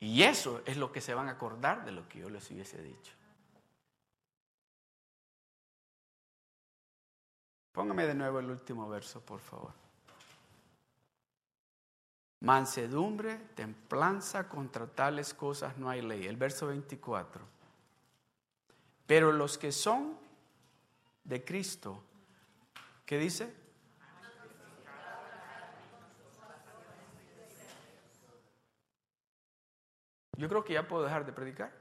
Y 0.00 0.22
eso 0.22 0.62
es 0.66 0.76
lo 0.76 0.92
que 0.92 1.00
se 1.00 1.14
van 1.14 1.28
a 1.28 1.32
acordar 1.32 1.84
de 1.84 1.92
lo 1.92 2.08
que 2.08 2.18
yo 2.18 2.28
les 2.28 2.50
hubiese 2.50 2.82
dicho. 2.82 3.12
Póngame 7.72 8.06
de 8.06 8.14
nuevo 8.14 8.38
el 8.38 8.50
último 8.50 8.88
verso, 8.88 9.20
por 9.20 9.40
favor. 9.40 9.72
Mansedumbre, 12.40 13.38
templanza, 13.54 14.48
contra 14.48 14.86
tales 14.86 15.32
cosas 15.32 15.76
no 15.78 15.88
hay 15.88 16.02
ley. 16.02 16.26
El 16.26 16.36
verso 16.36 16.66
24. 16.66 17.42
Pero 19.06 19.32
los 19.32 19.58
que 19.58 19.72
son 19.72 20.16
de 21.24 21.42
Cristo, 21.44 22.02
¿qué 23.06 23.18
dice? 23.18 23.63
Yo 30.44 30.48
creo 30.50 30.62
que 30.62 30.74
ya 30.74 30.86
puedo 30.86 31.04
dejar 31.04 31.24
de 31.24 31.32
predicar. 31.32 31.72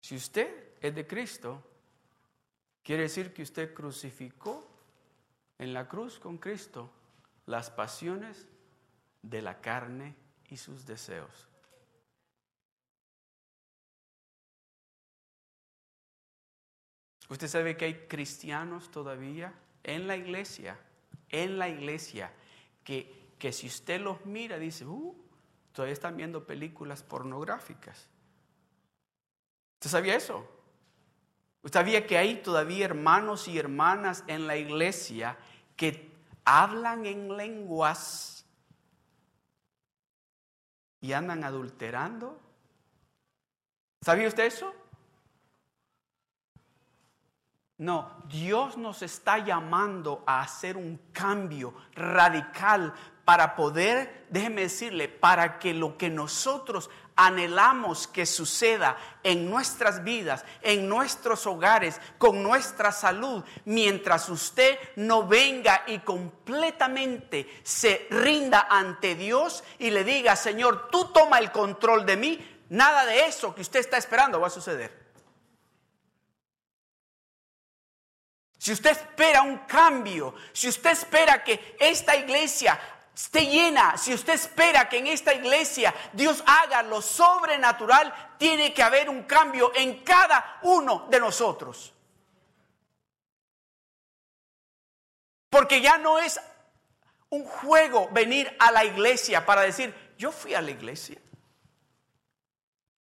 Si 0.00 0.14
usted 0.14 0.78
es 0.80 0.94
de 0.94 1.04
Cristo, 1.04 1.60
quiere 2.84 3.02
decir 3.02 3.34
que 3.34 3.42
usted 3.42 3.74
crucificó 3.74 4.64
en 5.58 5.74
la 5.74 5.88
cruz 5.88 6.20
con 6.20 6.38
Cristo 6.38 6.92
las 7.46 7.72
pasiones 7.72 8.46
de 9.20 9.42
la 9.42 9.60
carne 9.60 10.14
y 10.48 10.58
sus 10.58 10.86
deseos. 10.86 11.48
Usted 17.28 17.48
sabe 17.48 17.76
que 17.76 17.86
hay 17.86 18.06
cristianos 18.06 18.92
todavía 18.92 19.52
en 19.82 20.06
la 20.06 20.16
iglesia, 20.16 20.78
en 21.30 21.58
la 21.58 21.68
iglesia, 21.68 22.32
que 22.84 23.19
que 23.40 23.52
si 23.52 23.66
usted 23.66 24.00
los 24.00 24.24
mira, 24.26 24.58
dice, 24.58 24.84
uh, 24.84 25.16
todavía 25.72 25.94
están 25.94 26.16
viendo 26.16 26.46
películas 26.46 27.02
pornográficas. 27.02 28.06
¿Usted 29.78 29.90
sabía 29.90 30.14
eso? 30.14 30.46
¿Usted 31.62 31.80
sabía 31.80 32.06
que 32.06 32.18
hay 32.18 32.42
todavía 32.42 32.84
hermanos 32.84 33.48
y 33.48 33.58
hermanas 33.58 34.24
en 34.26 34.46
la 34.46 34.56
iglesia 34.56 35.38
que 35.74 36.12
hablan 36.44 37.06
en 37.06 37.34
lenguas 37.34 38.44
y 41.00 41.12
andan 41.14 41.42
adulterando? 41.42 42.38
¿Sabía 44.02 44.28
usted 44.28 44.44
eso? 44.44 44.74
No, 47.78 48.22
Dios 48.28 48.76
nos 48.76 49.00
está 49.00 49.38
llamando 49.38 50.22
a 50.26 50.42
hacer 50.42 50.76
un 50.76 50.98
cambio 51.12 51.72
radical 51.94 52.92
para 53.30 53.54
poder, 53.54 54.24
déjeme 54.28 54.62
decirle, 54.62 55.06
para 55.06 55.60
que 55.60 55.72
lo 55.72 55.96
que 55.96 56.10
nosotros 56.10 56.90
anhelamos 57.14 58.08
que 58.08 58.26
suceda 58.26 58.96
en 59.22 59.48
nuestras 59.48 60.02
vidas, 60.02 60.44
en 60.62 60.88
nuestros 60.88 61.46
hogares, 61.46 62.00
con 62.18 62.42
nuestra 62.42 62.90
salud, 62.90 63.44
mientras 63.66 64.28
usted 64.30 64.76
no 64.96 65.28
venga 65.28 65.84
y 65.86 66.00
completamente 66.00 67.60
se 67.62 68.08
rinda 68.10 68.66
ante 68.68 69.14
Dios 69.14 69.62
y 69.78 69.90
le 69.90 70.02
diga, 70.02 70.34
Señor, 70.34 70.88
tú 70.90 71.12
toma 71.12 71.38
el 71.38 71.52
control 71.52 72.04
de 72.04 72.16
mí, 72.16 72.64
nada 72.70 73.06
de 73.06 73.26
eso 73.26 73.54
que 73.54 73.62
usted 73.62 73.78
está 73.78 73.96
esperando 73.96 74.40
va 74.40 74.48
a 74.48 74.50
suceder. 74.50 75.00
si 78.60 78.72
usted 78.72 78.90
espera 78.90 79.40
un 79.40 79.56
cambio, 79.60 80.34
si 80.52 80.68
usted 80.68 80.90
espera 80.90 81.42
que 81.42 81.76
esta 81.80 82.14
iglesia 82.14 82.78
esté 83.14 83.46
llena, 83.46 83.96
si 83.96 84.14
usted 84.14 84.34
espera 84.34 84.88
que 84.88 84.98
en 84.98 85.06
esta 85.08 85.34
iglesia 85.34 85.94
Dios 86.12 86.42
haga 86.46 86.82
lo 86.82 87.02
sobrenatural, 87.02 88.34
tiene 88.38 88.72
que 88.72 88.82
haber 88.82 89.10
un 89.10 89.24
cambio 89.24 89.72
en 89.74 90.02
cada 90.02 90.58
uno 90.62 91.06
de 91.10 91.20
nosotros. 91.20 91.92
Porque 95.50 95.80
ya 95.80 95.98
no 95.98 96.18
es 96.18 96.40
un 97.30 97.44
juego 97.44 98.08
venir 98.10 98.54
a 98.58 98.70
la 98.72 98.84
iglesia 98.84 99.44
para 99.44 99.62
decir, 99.62 99.94
yo 100.16 100.32
fui 100.32 100.54
a 100.54 100.62
la 100.62 100.70
iglesia. 100.70 101.20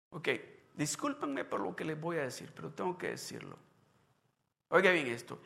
Ok, 0.09 0.29
discúlpenme 0.73 1.45
por 1.45 1.59
lo 1.59 1.75
que 1.75 1.85
les 1.85 1.99
voy 1.99 2.17
a 2.17 2.23
decir, 2.23 2.51
pero 2.55 2.71
tengo 2.71 2.97
que 2.97 3.09
decirlo. 3.09 3.57
Oiga 4.69 4.91
bien 4.91 5.07
esto. 5.07 5.39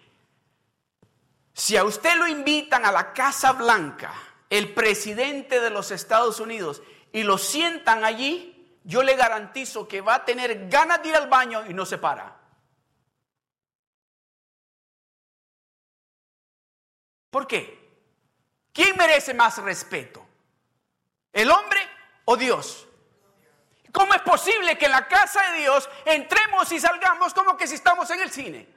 Si 1.53 1.75
a 1.75 1.83
usted 1.83 2.15
lo 2.15 2.27
invitan 2.27 2.85
a 2.85 2.91
la 2.91 3.13
Casa 3.13 3.53
Blanca, 3.53 4.13
el 4.49 4.73
presidente 4.73 5.59
de 5.59 5.69
los 5.69 5.91
Estados 5.91 6.39
Unidos, 6.39 6.81
y 7.11 7.23
lo 7.23 7.37
sientan 7.37 8.03
allí, 8.03 8.79
yo 8.83 9.03
le 9.03 9.15
garantizo 9.15 9.87
que 9.87 10.01
va 10.01 10.15
a 10.15 10.25
tener 10.25 10.69
ganas 10.69 11.01
de 11.01 11.09
ir 11.09 11.15
al 11.15 11.27
baño 11.27 11.65
y 11.65 11.73
no 11.73 11.85
se 11.85 11.97
para. 11.97 12.37
¿Por 17.29 17.47
qué? 17.47 17.77
¿Quién 18.71 18.95
merece 18.95 19.33
más 19.33 19.57
respeto? 19.57 20.25
¿El 21.33 21.51
hombre 21.51 21.79
o 22.25 22.37
Dios? 22.37 22.87
¿Cómo 23.91 24.13
es 24.13 24.21
posible 24.21 24.77
que 24.77 24.85
en 24.85 24.91
la 24.91 25.07
casa 25.07 25.51
de 25.51 25.59
Dios 25.59 25.89
entremos 26.05 26.71
y 26.71 26.79
salgamos 26.79 27.33
como 27.33 27.57
que 27.57 27.67
si 27.67 27.75
estamos 27.75 28.09
en 28.11 28.21
el 28.21 28.29
cine? 28.29 28.67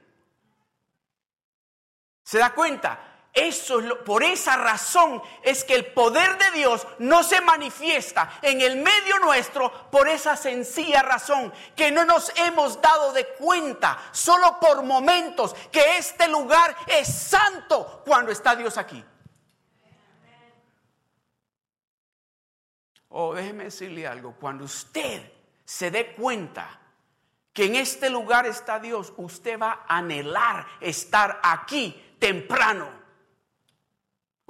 ¿Se 2.23 2.37
da 2.37 2.53
cuenta? 2.53 3.10
Eso 3.33 3.79
es 3.79 3.93
por 4.05 4.23
esa 4.23 4.57
razón 4.57 5.21
es 5.41 5.63
que 5.63 5.73
el 5.73 5.85
poder 5.93 6.37
de 6.37 6.51
Dios 6.59 6.85
no 6.99 7.23
se 7.23 7.39
manifiesta 7.39 8.39
en 8.41 8.59
el 8.59 8.75
medio 8.75 9.19
nuestro 9.19 9.89
por 9.89 10.09
esa 10.09 10.35
sencilla 10.35 11.01
razón 11.01 11.53
que 11.75 11.91
no 11.91 12.03
nos 12.03 12.31
hemos 12.35 12.81
dado 12.81 13.13
de 13.13 13.25
cuenta 13.35 13.97
solo 14.11 14.59
por 14.59 14.83
momentos 14.83 15.55
que 15.71 15.97
este 15.97 16.27
lugar 16.27 16.75
es 16.87 17.07
santo 17.07 18.03
cuando 18.05 18.33
está 18.33 18.53
Dios 18.55 18.77
aquí. 18.77 19.01
Oh, 23.13 23.33
déjeme 23.33 23.65
decirle 23.65 24.07
algo, 24.07 24.35
cuando 24.39 24.65
usted 24.65 25.31
se 25.63 25.89
dé 25.89 26.13
cuenta 26.13 26.79
que 27.53 27.65
en 27.65 27.75
este 27.75 28.09
lugar 28.09 28.45
está 28.45 28.79
Dios, 28.79 29.13
usted 29.17 29.59
va 29.59 29.85
a 29.87 29.97
anhelar 29.97 30.65
estar 30.79 31.39
aquí 31.43 32.15
temprano. 32.19 33.00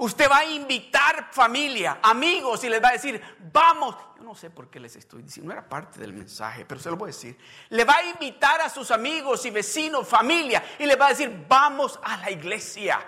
Usted 0.02 0.28
va 0.28 0.40
a 0.40 0.46
invitar 0.46 1.30
familia, 1.32 2.00
amigos 2.02 2.64
y 2.64 2.70
les 2.70 2.84
va 2.84 2.90
a 2.90 2.94
decir, 2.94 3.22
vamos. 3.54 3.96
Yo 4.18 4.24
no 4.24 4.34
sé 4.34 4.50
por 4.50 4.68
qué 4.68 4.80
les 4.80 4.96
estoy 4.96 5.22
diciendo, 5.22 5.54
no 5.54 5.60
era 5.60 5.70
parte 5.70 6.00
del 6.00 6.12
mensaje, 6.12 6.66
pero 6.66 6.82
se 6.82 6.90
lo 6.90 6.98
voy 6.98 7.10
a 7.10 7.14
decir. 7.14 7.38
Le 7.70 7.86
va 7.86 7.98
a 7.98 8.06
invitar 8.06 8.62
a 8.62 8.70
sus 8.72 8.90
amigos 8.90 9.46
y 9.46 9.52
vecinos, 9.52 10.08
familia, 10.08 10.64
y 10.80 10.88
les 10.88 11.00
va 11.00 11.06
a 11.06 11.10
decir, 11.10 11.46
vamos 11.48 12.00
a 12.02 12.18
la 12.18 12.32
iglesia. 12.32 13.00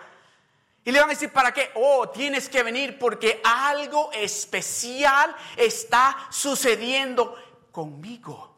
Y 0.83 0.91
le 0.91 0.99
van 0.99 1.09
a 1.09 1.13
decir, 1.13 1.31
¿para 1.31 1.51
qué? 1.51 1.71
Oh, 1.73 2.09
tienes 2.09 2.47
que 2.47 2.61
venir 2.61 2.99
porque 2.99 3.41
algo 3.43 4.11
especial 4.11 5.35
está 5.57 6.15
sucediendo 6.29 7.35
conmigo. 7.71 8.55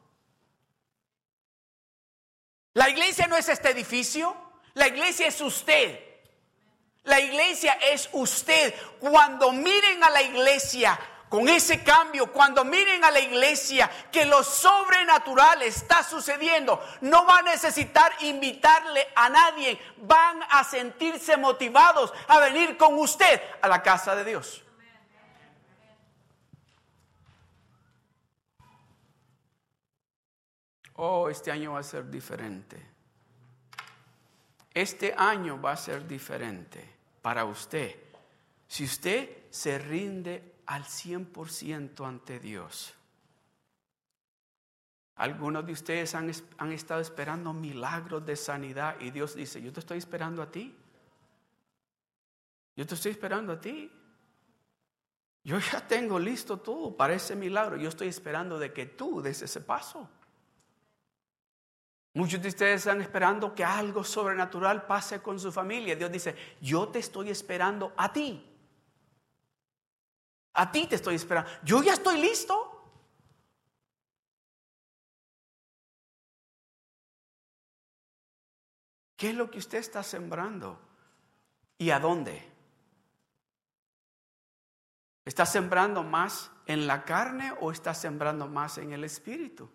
La 2.74 2.90
iglesia 2.90 3.28
no 3.28 3.38
es 3.38 3.48
este 3.48 3.70
edificio, 3.70 4.36
la 4.74 4.90
iglesia 4.90 5.28
es 5.28 5.40
usted. 5.40 6.15
La 7.06 7.20
iglesia 7.20 7.74
es 7.74 8.10
usted. 8.14 8.74
Cuando 9.00 9.52
miren 9.52 10.04
a 10.04 10.10
la 10.10 10.22
iglesia 10.22 11.00
con 11.30 11.48
ese 11.48 11.84
cambio, 11.84 12.32
cuando 12.32 12.66
miren 12.66 13.04
a 13.04 13.12
la 13.12 13.20
iglesia 13.20 13.90
que 14.12 14.26
lo 14.26 14.44
sobrenatural 14.44 15.62
está 15.62 16.04
sucediendo, 16.04 16.82
no 17.02 17.26
va 17.26 17.40
a 17.40 17.42
necesitar 17.44 18.12
invitarle 18.22 19.08
a 19.16 19.30
nadie, 19.30 19.80
van 19.98 20.42
a 20.50 20.64
sentirse 20.64 21.38
motivados 21.38 22.12
a 22.28 22.40
venir 22.40 22.76
con 22.78 22.98
usted 22.98 23.42
a 23.62 23.68
la 23.68 23.84
casa 23.84 24.16
de 24.16 24.26
Dios. 24.26 24.64
Oh, 30.98 31.30
este 31.30 31.52
año 31.52 31.74
va 31.74 31.80
a 31.80 31.84
ser 31.84 32.10
diferente. 32.10 32.82
Este 34.74 35.14
año 35.16 35.62
va 35.62 35.74
a 35.74 35.78
ser 35.78 36.08
diferente 36.08 36.95
para 37.26 37.44
usted 37.44 37.96
si 38.68 38.84
usted 38.84 39.48
se 39.50 39.80
rinde 39.80 40.62
al 40.68 40.84
100% 40.84 42.08
ante 42.08 42.40
Dios. 42.40 42.94
Algunos 45.16 45.66
de 45.66 45.74
ustedes 45.74 46.14
han, 46.14 46.32
han, 46.60 46.72
estado 46.72 47.02
esperando 47.02 47.52
milagros 47.52 48.24
de 48.28 48.36
sanidad 48.36 49.00
y 49.00 49.10
Dios 49.10 49.34
dice, 49.34 49.60
yo 49.60 49.74
te 49.74 49.80
estoy 49.80 49.98
esperando 49.98 50.44
a 50.44 50.52
ti. 50.52 50.78
Yo 52.76 52.86
te 52.86 52.94
estoy 52.94 53.14
esperando 53.14 53.54
a 53.54 53.60
ti. 53.60 53.92
Yo 55.44 55.58
ya 55.58 55.82
tengo 55.88 56.20
listo 56.20 56.58
todo 56.58 56.96
para 56.96 57.16
ese 57.16 57.36
milagro. 57.36 57.76
Yo 57.78 57.90
estoy 57.90 58.10
esperando 58.10 58.60
de 58.60 58.72
que 58.72 58.86
tú 58.86 59.24
des 59.24 59.42
ese 59.42 59.62
paso. 59.62 60.08
Muchos 62.16 62.42
de 62.42 62.48
ustedes 62.48 62.78
están 62.78 63.02
esperando 63.02 63.54
que 63.54 63.66
algo 63.66 64.02
sobrenatural 64.02 64.86
pase 64.86 65.22
con 65.22 65.38
su 65.38 65.52
familia. 65.52 65.98
Dios 65.98 66.10
dice, 66.10 66.34
yo 66.62 66.88
te 66.88 67.00
estoy 67.00 67.30
esperando 67.30 67.94
a 67.98 68.14
ti. 68.14 68.42
A 70.54 70.72
ti 70.72 70.88
te 70.88 70.96
estoy 70.96 71.16
esperando. 71.16 71.52
Yo 71.64 71.84
ya 71.84 71.92
estoy 71.92 72.22
listo. 72.22 72.72
¿Qué 79.18 79.32
es 79.32 79.36
lo 79.36 79.52
que 79.52 79.58
usted 79.58 79.80
está 79.80 80.02
sembrando? 80.02 80.80
¿Y 81.78 81.90
a 81.90 82.00
dónde? 82.00 82.50
¿Está 85.26 85.46
sembrando 85.46 86.02
más 86.02 86.50
en 86.66 86.88
la 86.88 87.04
carne 87.04 87.52
o 87.60 87.74
está 87.74 87.94
sembrando 87.94 88.48
más 88.48 88.78
en 88.78 88.94
el 88.94 89.04
espíritu? 89.04 89.70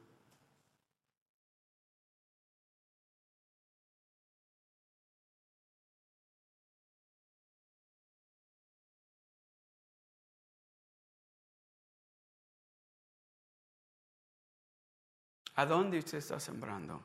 ¿A 15.61 15.67
dónde 15.67 15.99
usted 15.99 16.17
está 16.17 16.41
sembrando? 16.41 17.05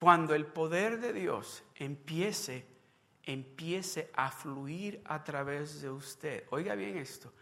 Cuando 0.00 0.34
el 0.34 0.46
poder 0.46 0.98
de 0.98 1.12
Dios 1.12 1.62
empiece, 1.76 2.66
empiece 3.22 4.10
a 4.14 4.32
fluir 4.32 5.00
a 5.04 5.22
través 5.22 5.80
de 5.80 5.90
usted. 5.90 6.42
Oiga 6.50 6.74
bien 6.74 6.96
esto. 6.98 7.32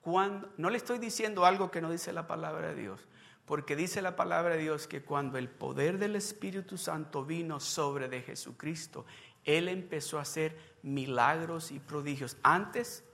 Cuando, 0.00 0.52
no 0.56 0.68
le 0.68 0.78
estoy 0.78 0.98
diciendo 0.98 1.44
algo 1.44 1.70
que 1.70 1.80
no 1.80 1.92
dice 1.92 2.12
la 2.12 2.26
palabra 2.26 2.70
de 2.70 2.74
Dios, 2.74 3.06
porque 3.44 3.76
dice 3.76 4.02
la 4.02 4.16
palabra 4.16 4.56
de 4.56 4.62
Dios 4.62 4.88
que 4.88 5.04
cuando 5.04 5.38
el 5.38 5.48
poder 5.48 5.98
del 5.98 6.16
Espíritu 6.16 6.76
Santo 6.76 7.24
vino 7.24 7.60
sobre 7.60 8.08
de 8.08 8.22
Jesucristo, 8.22 9.06
Él 9.44 9.68
empezó 9.68 10.18
a 10.18 10.22
hacer 10.22 10.58
milagros 10.82 11.70
y 11.70 11.78
prodigios. 11.78 12.36
Antes 12.42 13.04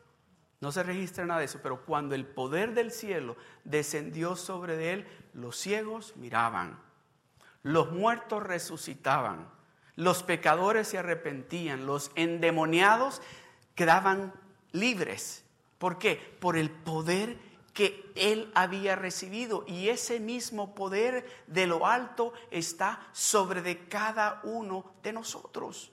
no 0.61 0.73
se 0.73 0.83
registra 0.83 1.25
nada 1.25 1.41
de 1.41 1.47
eso, 1.47 1.61
pero 1.63 1.85
cuando 1.85 2.15
el 2.15 2.27
poder 2.27 2.75
del 2.75 2.91
cielo 2.91 3.37
descendió 3.65 4.35
sobre 4.35 4.93
él, 4.93 5.07
los 5.33 5.57
ciegos 5.57 6.17
miraban, 6.17 6.81
los 7.63 7.93
muertos 7.93 8.43
resucitaban, 8.43 9.49
los 9.95 10.23
pecadores 10.23 10.89
se 10.89 10.99
arrepentían, 10.99 11.87
los 11.87 12.11
endemoniados 12.15 13.23
quedaban 13.75 14.33
libres. 14.73 15.45
¿Por 15.79 15.99
qué? 15.99 16.17
Por 16.41 16.57
el 16.57 16.71
poder 16.71 17.39
que 17.73 18.11
él 18.17 18.51
había 18.55 18.97
recibido 18.97 19.65
y 19.69 19.89
ese 19.89 20.19
mismo 20.19 20.75
poder 20.75 21.25
de 21.47 21.69
lo 21.69 21.87
alto 21.87 22.33
está 22.51 23.09
sobre 23.13 23.63
de 23.63 23.87
cada 23.87 24.41
uno 24.43 24.93
de 25.05 25.13
nosotros. 25.13 25.93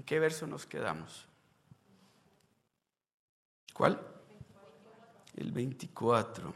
¿En 0.00 0.04
qué 0.04 0.18
verso 0.18 0.46
nos 0.46 0.64
quedamos? 0.64 1.26
¿Cuál? 3.74 4.00
El 5.36 5.52
24. 5.52 6.54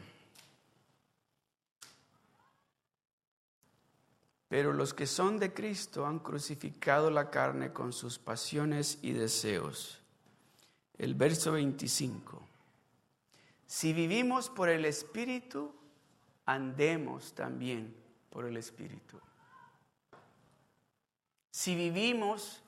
Pero 4.47 4.73
los 4.73 4.95
que 4.95 5.05
son 5.05 5.37
de 5.37 5.53
Cristo 5.53 6.07
han 6.07 6.17
crucificado 6.17 7.11
la 7.11 7.29
carne 7.29 7.71
con 7.71 7.93
sus 7.93 8.17
pasiones 8.17 8.97
y 9.03 9.11
deseos. 9.11 9.99
El 10.97 11.13
verso 11.13 11.51
25. 11.51 12.41
Si 13.67 13.93
vivimos 13.93 14.49
por 14.49 14.69
el 14.69 14.85
Espíritu, 14.85 15.71
andemos 16.47 17.35
también 17.35 17.95
por 18.31 18.45
el 18.45 18.57
Espíritu. 18.57 19.19
Si 21.51 21.75
vivimos 21.75 22.63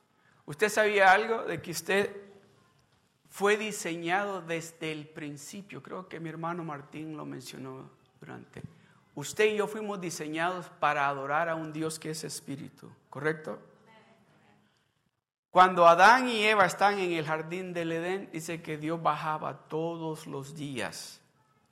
¿Usted 0.47 0.69
sabía 0.69 1.12
algo 1.12 1.43
de 1.43 1.62
que 1.62 1.71
usted 1.71 2.10
fue 3.29 3.57
diseñado 3.57 4.41
desde 4.41 4.93
el 4.93 5.05
principio? 5.05 5.83
Creo 5.83 6.07
que 6.07 6.21
mi 6.21 6.29
hermano 6.29 6.63
Martín 6.63 7.17
lo 7.17 7.25
mencionó 7.25 7.89
durante. 8.21 8.63
Usted 9.13 9.53
y 9.53 9.57
yo 9.57 9.67
fuimos 9.67 9.99
diseñados 9.99 10.69
para 10.79 11.10
adorar 11.10 11.49
a 11.49 11.55
un 11.55 11.73
Dios 11.73 11.99
que 11.99 12.12
es 12.12 12.23
espíritu, 12.23 12.89
¿correcto? 13.10 13.60
Cuando 15.51 15.86
Adán 15.86 16.29
y 16.29 16.41
Eva 16.43 16.65
están 16.65 16.97
en 16.97 17.12
el 17.12 17.25
jardín 17.25 17.73
del 17.73 17.91
Edén, 17.91 18.29
dice 18.31 18.62
que 18.62 18.77
Dios 18.77 19.01
bajaba 19.01 19.67
todos 19.67 20.27
los 20.27 20.55
días 20.55 21.19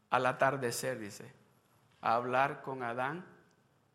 al 0.09 0.25
atardecer, 0.25 0.99
dice, 0.99 1.31
a 2.01 2.15
hablar 2.15 2.61
con 2.61 2.83
Adán, 2.83 3.25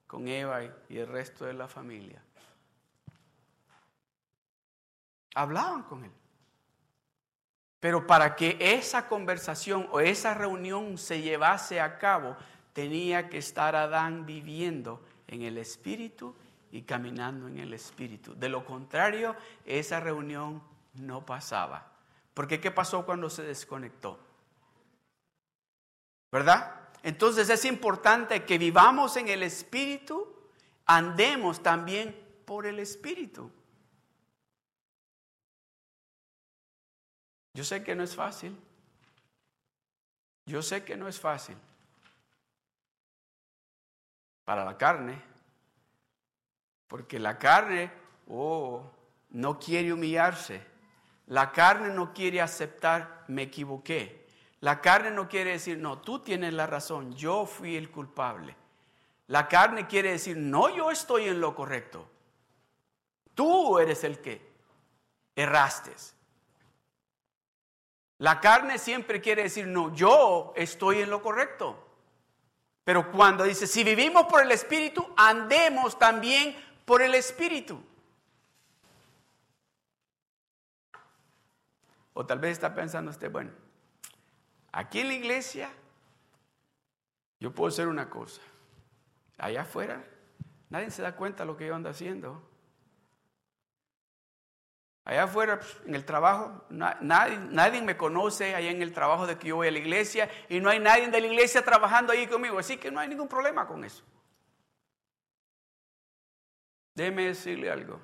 con 0.07 0.27
Eva 0.27 0.63
y 0.89 0.97
el 0.97 1.07
resto 1.07 1.45
de 1.45 1.53
la 1.53 1.69
familia. 1.69 2.23
Hablaban 5.35 5.83
con 5.85 6.05
él. 6.05 6.13
Pero 7.81 8.07
para 8.07 8.37
que 8.37 8.59
esa 8.61 9.09
conversación 9.09 9.89
o 9.91 10.01
esa 10.01 10.35
reunión 10.35 10.99
se 10.99 11.23
llevase 11.23 11.81
a 11.81 11.99
cabo, 11.99 12.37
tenía 12.75 13.29
que 13.29 13.39
estar 13.39 13.75
Adán 13.75 14.27
viviendo 14.27 15.03
en 15.27 15.43
el 15.43 15.57
Espíritu 15.57 16.35
y 16.71 16.83
caminando 16.83 17.49
en 17.49 17.59
el 17.59 17.73
Espíritu. 17.73 18.35
De 18.35 18.49
lo 18.49 18.65
contrario, 18.65 19.35
esa 19.65 19.99
reunión 19.99 20.63
no 20.95 21.25
pasaba. 21.25 21.91
Porque 22.35 22.61
¿qué 22.61 22.71
pasó 22.71 23.07
cuando 23.07 23.31
se 23.31 23.43
desconectó? 23.43 24.19
¿Verdad? 26.31 26.81
Entonces 27.03 27.49
es 27.49 27.65
importante 27.65 28.45
que 28.45 28.59
vivamos 28.59 29.17
en 29.17 29.29
el 29.29 29.43
Espíritu, 29.43 30.29
andemos 30.85 31.63
también 31.63 32.15
por 32.45 32.67
el 32.67 32.79
Espíritu. 32.79 33.51
Yo 37.61 37.65
sé 37.65 37.85
que 37.85 37.95
no 37.95 38.03
es 38.03 38.17
fácil. 38.17 38.59
Yo 40.47 40.63
sé 40.63 40.83
que 40.83 40.97
no 40.97 41.09
es 41.09 41.21
fácil. 41.21 41.59
Para 44.47 44.65
la 44.65 44.79
carne. 44.79 45.21
Porque 46.89 47.19
la 47.19 47.39
carne, 47.39 47.93
oh, 48.31 48.91
no 49.29 49.59
quiere 49.59 49.93
humillarse. 49.93 50.63
La 51.27 51.53
carne 51.53 51.91
no 51.91 52.15
quiere 52.15 52.41
aceptar, 52.41 53.27
me 53.29 53.43
equivoqué. 53.43 54.27
La 54.61 54.81
carne 54.81 55.11
no 55.11 55.29
quiere 55.29 55.51
decir, 55.51 55.77
no, 55.77 55.99
tú 55.99 56.21
tienes 56.21 56.55
la 56.55 56.67
razón, 56.67 57.15
yo 57.15 57.45
fui 57.45 57.77
el 57.77 57.91
culpable. 57.91 58.57
La 59.27 59.49
carne 59.49 59.87
quiere 59.87 60.13
decir, 60.13 60.35
no, 60.35 60.75
yo 60.75 60.91
estoy 60.91 61.25
en 61.25 61.43
lo 61.43 61.55
correcto. 61.55 62.09
Tú 63.35 63.79
eres 63.79 64.03
el 64.05 64.19
que 64.23 64.51
erraste. 65.37 65.95
La 68.21 68.39
carne 68.39 68.77
siempre 68.77 69.23
quiere 69.23 69.45
decir, 69.45 69.67
no, 69.67 69.95
yo 69.95 70.53
estoy 70.55 71.01
en 71.01 71.09
lo 71.09 71.23
correcto. 71.23 71.89
Pero 72.85 73.11
cuando 73.11 73.45
dice, 73.45 73.67
si 73.67 73.83
vivimos 73.83 74.27
por 74.27 74.43
el 74.43 74.53
Espíritu, 74.53 75.09
andemos 75.17 75.99
también 75.99 76.55
por 76.85 77.01
el 77.01 77.15
Espíritu. 77.15 77.83
O 82.13 82.27
tal 82.27 82.41
vez 82.41 82.53
está 82.53 82.75
pensando 82.75 83.11
usted, 83.11 83.33
bueno, 83.33 83.53
aquí 84.71 85.01
en 85.01 85.09
la 85.09 85.15
iglesia 85.15 85.71
yo 87.39 87.55
puedo 87.55 87.69
hacer 87.69 87.89
una 87.89 88.11
cosa. 88.11 88.43
Allá 89.39 89.63
afuera 89.63 90.05
nadie 90.69 90.91
se 90.91 91.01
da 91.01 91.17
cuenta 91.17 91.45
de 91.45 91.47
lo 91.47 91.57
que 91.57 91.67
yo 91.67 91.75
ando 91.75 91.89
haciendo. 91.89 92.50
Allá 95.11 95.25
afuera, 95.25 95.59
en 95.87 95.97
el 95.97 96.05
trabajo, 96.05 96.65
nadie, 96.69 97.37
nadie, 97.51 97.83
me 97.83 97.97
conoce 97.97 98.55
allá 98.55 98.71
en 98.71 98.81
el 98.81 98.93
trabajo 98.93 99.27
de 99.27 99.37
que 99.37 99.49
yo 99.49 99.57
voy 99.57 99.67
a 99.67 99.73
la 99.73 99.81
iglesia 99.81 100.31
y 100.49 100.61
no 100.61 100.71
hay 100.71 100.79
nadie 100.79 101.09
de 101.09 101.21
la 101.21 101.27
iglesia 101.27 101.65
trabajando 101.65 102.13
ahí 102.13 102.29
conmigo, 102.29 102.61
así 102.61 102.77
que 102.77 102.93
no 102.93 103.01
hay 103.01 103.09
ningún 103.09 103.27
problema 103.27 103.67
con 103.67 103.83
eso. 103.83 104.05
Déjeme 106.95 107.25
decirle 107.25 107.73
algo. 107.73 108.01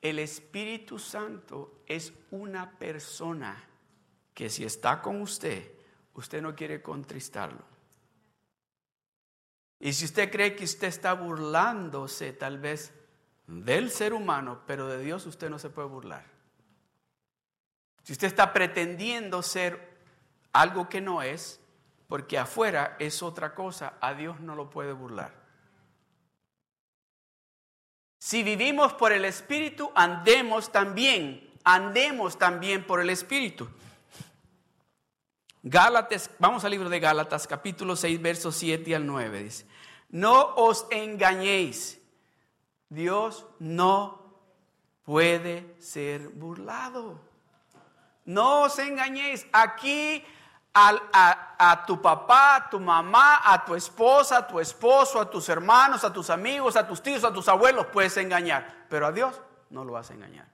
El 0.00 0.18
Espíritu 0.18 0.98
Santo 0.98 1.82
es 1.84 2.14
una 2.30 2.70
persona 2.78 3.62
que 4.32 4.48
si 4.48 4.64
está 4.64 5.02
con 5.02 5.20
usted, 5.20 5.72
usted 6.14 6.40
no 6.40 6.56
quiere 6.56 6.80
contristarlo. 6.80 7.66
Y 9.78 9.92
si 9.92 10.06
usted 10.06 10.32
cree 10.32 10.56
que 10.56 10.64
usted 10.64 10.88
está 10.88 11.12
burlándose 11.12 12.32
tal 12.32 12.58
vez 12.58 12.94
del 13.46 13.90
ser 13.90 14.14
humano, 14.14 14.62
pero 14.66 14.88
de 14.88 15.04
Dios 15.04 15.26
usted 15.26 15.50
no 15.50 15.58
se 15.58 15.68
puede 15.68 15.88
burlar. 15.88 16.35
Si 18.06 18.12
usted 18.12 18.28
está 18.28 18.52
pretendiendo 18.52 19.42
ser 19.42 19.98
algo 20.52 20.88
que 20.88 21.00
no 21.00 21.22
es, 21.22 21.58
porque 22.06 22.38
afuera 22.38 22.94
es 23.00 23.20
otra 23.20 23.52
cosa, 23.52 23.94
a 24.00 24.14
Dios 24.14 24.38
no 24.38 24.54
lo 24.54 24.70
puede 24.70 24.92
burlar. 24.92 25.34
Si 28.16 28.44
vivimos 28.44 28.92
por 28.92 29.10
el 29.10 29.24
Espíritu, 29.24 29.90
andemos 29.96 30.70
también, 30.70 31.52
andemos 31.64 32.38
también 32.38 32.86
por 32.86 33.00
el 33.00 33.10
Espíritu. 33.10 33.68
Gálatas, 35.64 36.30
vamos 36.38 36.64
al 36.64 36.70
libro 36.70 36.88
de 36.88 37.00
Gálatas, 37.00 37.48
capítulo 37.48 37.96
6, 37.96 38.22
versos 38.22 38.54
7 38.54 38.94
al 38.94 39.04
9. 39.04 39.42
Dice, 39.42 39.66
no 40.10 40.54
os 40.54 40.86
engañéis, 40.92 42.00
Dios 42.88 43.46
no 43.58 44.32
puede 45.02 45.74
ser 45.80 46.28
burlado. 46.28 47.34
No 48.26 48.62
os 48.62 48.78
engañéis. 48.78 49.46
Aquí 49.52 50.24
a, 50.78 51.84
tu 51.86 52.00
papá, 52.02 52.56
a 52.56 52.70
tu 52.70 52.78
mamá, 52.78 53.40
a 53.42 53.64
tu 53.64 53.74
esposa, 53.74 54.38
a 54.38 54.46
tu 54.46 54.60
esposo, 54.60 55.20
a 55.20 55.30
tus 55.30 55.48
hermanos, 55.48 56.04
a 56.04 56.12
tus 56.12 56.28
amigos, 56.28 56.76
a 56.76 56.86
tus 56.86 57.02
tíos, 57.02 57.24
a 57.24 57.32
tus 57.32 57.48
abuelos, 57.48 57.86
puedes 57.86 58.16
engañar, 58.18 58.86
pero 58.90 59.06
a 59.06 59.12
Dios 59.12 59.40
no 59.70 59.84
lo 59.84 59.94
vas 59.94 60.10
a 60.10 60.14
engañar. 60.14 60.46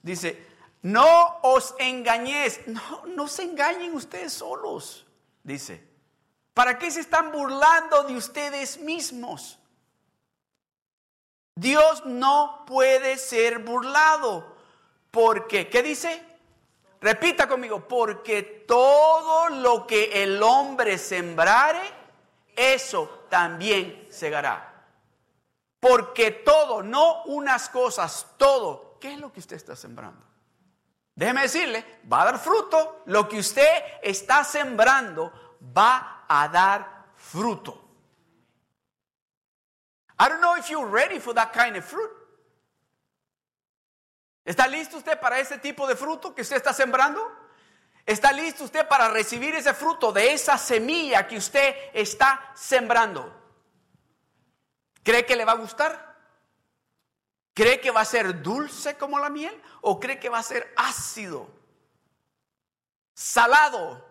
Dice, 0.00 0.46
no 0.82 1.38
os 1.42 1.74
engañéis, 1.78 2.60
no, 2.68 3.06
no 3.06 3.26
se 3.26 3.42
engañen 3.42 3.94
ustedes 3.94 4.32
solos, 4.32 5.04
dice. 5.42 5.92
¿Para 6.52 6.78
qué 6.78 6.88
se 6.92 7.00
están 7.00 7.32
burlando 7.32 8.04
de 8.04 8.16
ustedes 8.16 8.78
mismos? 8.78 9.58
Dios 11.56 12.06
no 12.06 12.64
puede 12.64 13.16
ser 13.16 13.58
burlado. 13.58 14.53
Porque, 15.14 15.68
¿qué 15.68 15.80
dice? 15.80 16.20
Repita 17.00 17.46
conmigo, 17.46 17.86
porque 17.86 18.42
todo 18.66 19.48
lo 19.48 19.86
que 19.86 20.24
el 20.24 20.42
hombre 20.42 20.98
sembrare, 20.98 21.78
eso 22.56 23.26
también 23.30 24.08
segará. 24.10 24.88
Porque 25.78 26.32
todo, 26.32 26.82
no 26.82 27.22
unas 27.26 27.68
cosas, 27.68 28.26
todo. 28.36 28.98
¿Qué 29.00 29.12
es 29.12 29.20
lo 29.20 29.32
que 29.32 29.38
usted 29.38 29.54
está 29.54 29.76
sembrando? 29.76 30.26
Déjeme 31.14 31.42
decirle, 31.42 32.00
va 32.12 32.22
a 32.22 32.24
dar 32.24 32.38
fruto. 32.40 33.02
Lo 33.06 33.28
que 33.28 33.38
usted 33.38 33.68
está 34.02 34.42
sembrando 34.42 35.32
va 35.76 36.24
a 36.26 36.48
dar 36.48 37.04
fruto. 37.14 37.80
I 40.18 40.28
don't 40.28 40.40
know 40.40 40.56
if 40.56 40.68
you're 40.68 40.90
ready 40.90 41.20
for 41.20 41.32
that 41.34 41.52
kind 41.52 41.76
of 41.76 41.84
fruit. 41.84 42.23
¿Está 44.44 44.66
listo 44.66 44.98
usted 44.98 45.18
para 45.18 45.40
ese 45.40 45.58
tipo 45.58 45.86
de 45.86 45.96
fruto 45.96 46.34
que 46.34 46.42
usted 46.42 46.56
está 46.56 46.72
sembrando? 46.72 47.20
¿Está 48.04 48.32
listo 48.32 48.64
usted 48.64 48.86
para 48.86 49.08
recibir 49.08 49.54
ese 49.54 49.72
fruto 49.72 50.12
de 50.12 50.34
esa 50.34 50.58
semilla 50.58 51.26
que 51.26 51.38
usted 51.38 51.74
está 51.94 52.52
sembrando? 52.54 53.42
¿Cree 55.02 55.24
que 55.24 55.36
le 55.36 55.44
va 55.44 55.52
a 55.52 55.56
gustar? 55.56 56.14
¿Cree 57.54 57.80
que 57.80 57.90
va 57.90 58.00
a 58.00 58.04
ser 58.04 58.42
dulce 58.42 58.96
como 58.96 59.18
la 59.18 59.30
miel? 59.30 59.62
¿O 59.80 59.98
cree 59.98 60.18
que 60.18 60.28
va 60.28 60.38
a 60.38 60.42
ser 60.42 60.72
ácido? 60.76 61.48
¿Salado? 63.14 64.04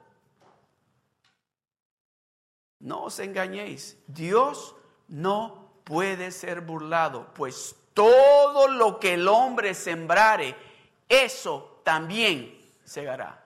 No 2.79 3.03
os 3.03 3.19
engañéis. 3.19 3.97
Dios 4.07 4.75
no 5.07 5.73
puede 5.83 6.31
ser 6.31 6.61
burlado, 6.61 7.33
pues 7.33 7.75
todo 7.93 8.67
lo 8.67 8.99
que 8.99 9.13
el 9.13 9.27
hombre 9.27 9.73
sembrare, 9.73 10.55
eso 11.07 11.81
también 11.83 12.59
segará. 12.83 13.43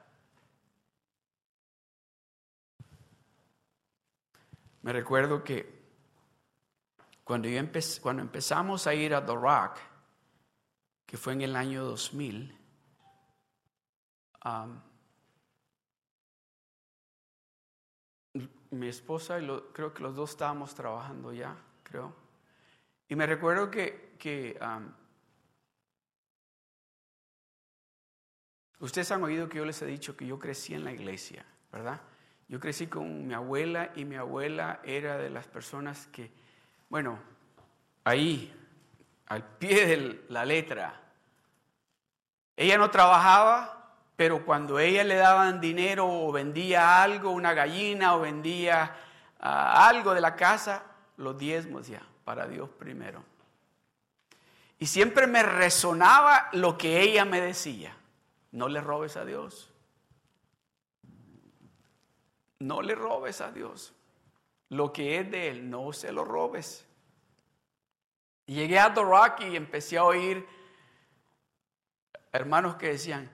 Me 4.82 4.94
recuerdo 4.94 5.44
que 5.44 5.78
cuando, 7.24 7.50
yo 7.50 7.62
cuando 8.02 8.22
empezamos 8.22 8.88
a 8.88 8.94
ir 8.94 9.14
a 9.14 9.26
The 9.26 9.34
Rock, 9.36 9.80
que 11.06 11.18
fue 11.18 11.34
en 11.34 11.42
el 11.42 11.56
año 11.58 11.84
2000, 11.84 12.58
mi 18.72 18.88
esposa 18.88 19.40
y 19.40 19.48
creo 19.74 19.94
que 19.94 20.04
los 20.04 20.16
dos 20.16 20.32
estábamos 20.32 20.74
trabajando 20.76 21.34
ya, 21.34 21.56
creo. 21.84 22.14
Y 23.10 23.16
me 23.16 23.26
recuerdo 23.26 23.72
que, 23.72 24.07
que 24.18 24.58
ustedes 28.80 29.12
han 29.12 29.24
oído 29.24 29.50
que 29.50 29.58
yo 29.58 29.66
les 29.66 29.82
he 29.82 29.86
dicho 29.86 30.16
que 30.16 30.26
yo 30.26 30.40
crecí 30.40 30.74
en 30.74 30.84
la 30.84 30.92
iglesia, 30.92 31.46
¿verdad? 31.72 32.02
Yo 32.48 32.60
crecí 32.60 32.88
con 32.88 33.28
mi 33.28 33.34
abuela 33.34 33.92
y 33.96 34.06
mi 34.06 34.16
abuela 34.16 34.80
era 34.84 35.18
de 35.18 35.30
las 35.30 35.48
personas 35.48 36.08
que, 36.08 36.32
bueno, 36.90 37.20
ahí, 38.04 38.54
al 39.28 39.44
pie 39.44 39.86
de 39.86 40.26
la 40.30 40.46
letra, 40.46 41.02
ella 42.56 42.78
no 42.78 42.90
trabajaba, 42.90 43.94
pero 44.16 44.46
cuando 44.46 44.80
ella 44.80 45.04
le 45.04 45.16
daban 45.16 45.60
dinero 45.62 46.08
o 46.08 46.32
vendía 46.32 47.04
algo, 47.04 47.32
una 47.32 47.54
gallina 47.54 48.16
o 48.16 48.22
vendía 48.22 48.96
ah, 49.40 49.88
algo 49.88 50.14
de 50.14 50.22
la 50.22 50.36
casa, 50.36 50.84
los 51.18 51.38
diezmos 51.38 51.88
ya 51.88 52.02
para 52.24 52.48
Dios 52.48 52.70
primero. 52.70 53.24
Y 54.80 54.86
siempre 54.86 55.28
me 55.28 55.44
resonaba 55.44 56.50
lo 56.54 56.78
que 56.78 57.02
ella 57.02 57.26
me 57.26 57.42
decía. 57.42 57.96
No 58.52 58.68
le 58.68 58.82
robes 58.82 59.18
a 59.18 59.26
Dios. 59.26 59.72
No 62.60 62.82
le 62.82 62.96
robes 62.96 63.42
a 63.42 63.52
Dios. 63.52 63.94
Lo 64.70 64.92
que 64.92 65.20
es 65.20 65.32
de 65.32 65.50
Él, 65.50 65.70
no 65.70 65.94
se 65.94 66.12
lo 66.12 66.26
robes. 66.26 66.86
llegué 68.46 68.80
a 68.80 68.94
The 68.94 69.02
Rock 69.02 69.42
y 69.42 69.56
empecé 69.56 69.98
a 69.98 70.04
oír 70.04 70.48
hermanos 72.32 72.76
que 72.76 72.90
decían, 72.90 73.30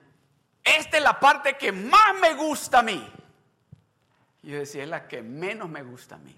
esta 0.62 0.96
es 0.96 1.02
la 1.02 1.20
parte 1.20 1.56
que 1.56 1.72
más 1.72 2.14
me 2.20 2.34
gusta 2.34 2.78
a 2.78 2.82
mí. 2.82 3.06
Y 4.42 4.50
yo 4.50 4.58
decía, 4.58 4.82
es 4.82 4.88
la 4.88 5.06
que 5.06 5.22
menos 5.22 5.68
me 5.68 5.82
gusta 5.82 6.16
a 6.16 6.18
mí. 6.18 6.34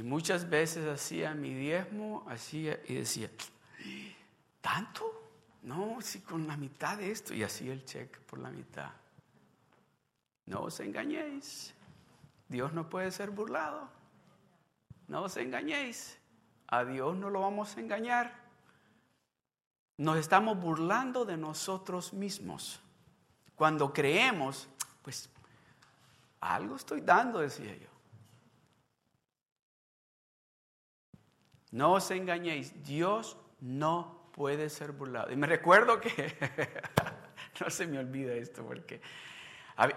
Y 0.00 0.02
muchas 0.02 0.48
veces 0.48 0.88
hacía 0.88 1.34
mi 1.34 1.52
diezmo, 1.52 2.24
hacía 2.26 2.80
y 2.86 2.94
decía, 2.94 3.28
¿tanto? 4.62 5.04
No, 5.62 6.00
si 6.00 6.20
con 6.20 6.46
la 6.46 6.56
mitad 6.56 6.96
de 6.96 7.10
esto. 7.10 7.34
Y 7.34 7.42
hacía 7.42 7.74
el 7.74 7.84
cheque 7.84 8.18
por 8.20 8.38
la 8.38 8.48
mitad. 8.48 8.92
No 10.46 10.62
os 10.62 10.80
engañéis. 10.80 11.74
Dios 12.48 12.72
no 12.72 12.88
puede 12.88 13.10
ser 13.10 13.28
burlado. 13.28 13.90
no 15.06 15.24
os 15.24 15.36
engañéis. 15.36 16.16
A 16.68 16.82
Dios 16.86 17.14
no 17.14 17.28
lo 17.28 17.42
vamos 17.42 17.76
a 17.76 17.80
engañar. 17.80 18.32
Nos 19.98 20.16
estamos 20.16 20.58
burlando 20.58 21.26
de 21.26 21.36
nosotros 21.36 22.14
mismos. 22.14 22.80
Cuando 23.54 23.92
creemos, 23.92 24.66
pues 25.02 25.28
algo 26.40 26.76
estoy 26.76 27.02
dando, 27.02 27.40
decía 27.40 27.76
yo. 27.76 27.89
No 31.72 31.92
os 31.92 32.10
engañéis, 32.10 32.82
Dios 32.84 33.36
no 33.60 34.30
puede 34.32 34.70
ser 34.70 34.92
burlado. 34.92 35.32
Y 35.32 35.36
me 35.36 35.46
recuerdo 35.46 36.00
que, 36.00 36.34
no 37.60 37.70
se 37.70 37.86
me 37.86 37.98
olvida 37.98 38.32
esto, 38.34 38.64
porque 38.64 39.00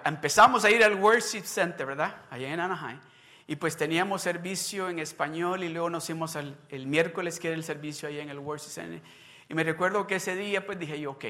empezamos 0.06 0.66
a 0.66 0.72
ir 0.72 0.84
al 0.84 0.96
Worship 0.96 1.44
Center, 1.44 1.86
¿verdad? 1.86 2.24
Allá 2.30 2.54
en 2.54 2.60
Anaheim. 2.60 3.00
Y 3.48 3.58
pues 3.58 3.76
teníamos 3.76 4.22
servicio 4.22 4.90
en 4.90 5.00
español 5.00 5.64
y 5.64 5.70
luego 5.70 5.90
nos 5.90 6.06
fuimos 6.06 6.36
el 6.36 6.88
miércoles 6.88 7.40
que 7.40 7.50
era 7.50 7.58
el 7.58 7.64
servicio 7.64 8.08
allá 8.08 8.22
en 8.22 8.30
el 8.30 8.40
Worship 8.40 8.70
Center. 8.70 9.02
Y 9.50 9.54
me 9.54 9.64
recuerdo 9.64 10.08
que 10.08 10.16
ese 10.16 10.36
día 10.36 10.66
pues 10.66 10.80
dije 10.80 11.00
yo, 11.00 11.12
ok, 11.12 11.26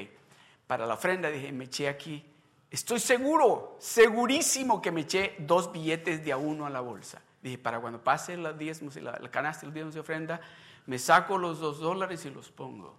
para 0.66 0.86
la 0.86 0.94
ofrenda 0.94 1.30
dije, 1.30 1.52
me 1.52 1.64
eché 1.64 1.88
aquí. 1.88 2.24
Estoy 2.70 2.98
seguro, 2.98 3.76
segurísimo 3.78 4.82
que 4.82 4.90
me 4.90 5.02
eché 5.02 5.36
dos 5.38 5.70
billetes 5.72 6.24
de 6.24 6.32
a 6.32 6.36
uno 6.36 6.66
a 6.66 6.70
la 6.70 6.80
bolsa. 6.80 7.22
Dije, 7.44 7.58
para 7.58 7.78
cuando 7.78 8.02
pase 8.02 8.38
los 8.38 8.56
diezmos 8.56 8.96
y 8.96 9.02
la, 9.02 9.18
canasta 9.30 9.60
de 9.60 9.66
los 9.66 9.74
diezmos 9.74 9.92
de 9.92 10.00
ofrenda, 10.00 10.40
me 10.86 10.98
saco 10.98 11.36
los 11.36 11.60
dos 11.60 11.78
dólares 11.78 12.24
y 12.24 12.30
los 12.30 12.50
pongo. 12.50 12.98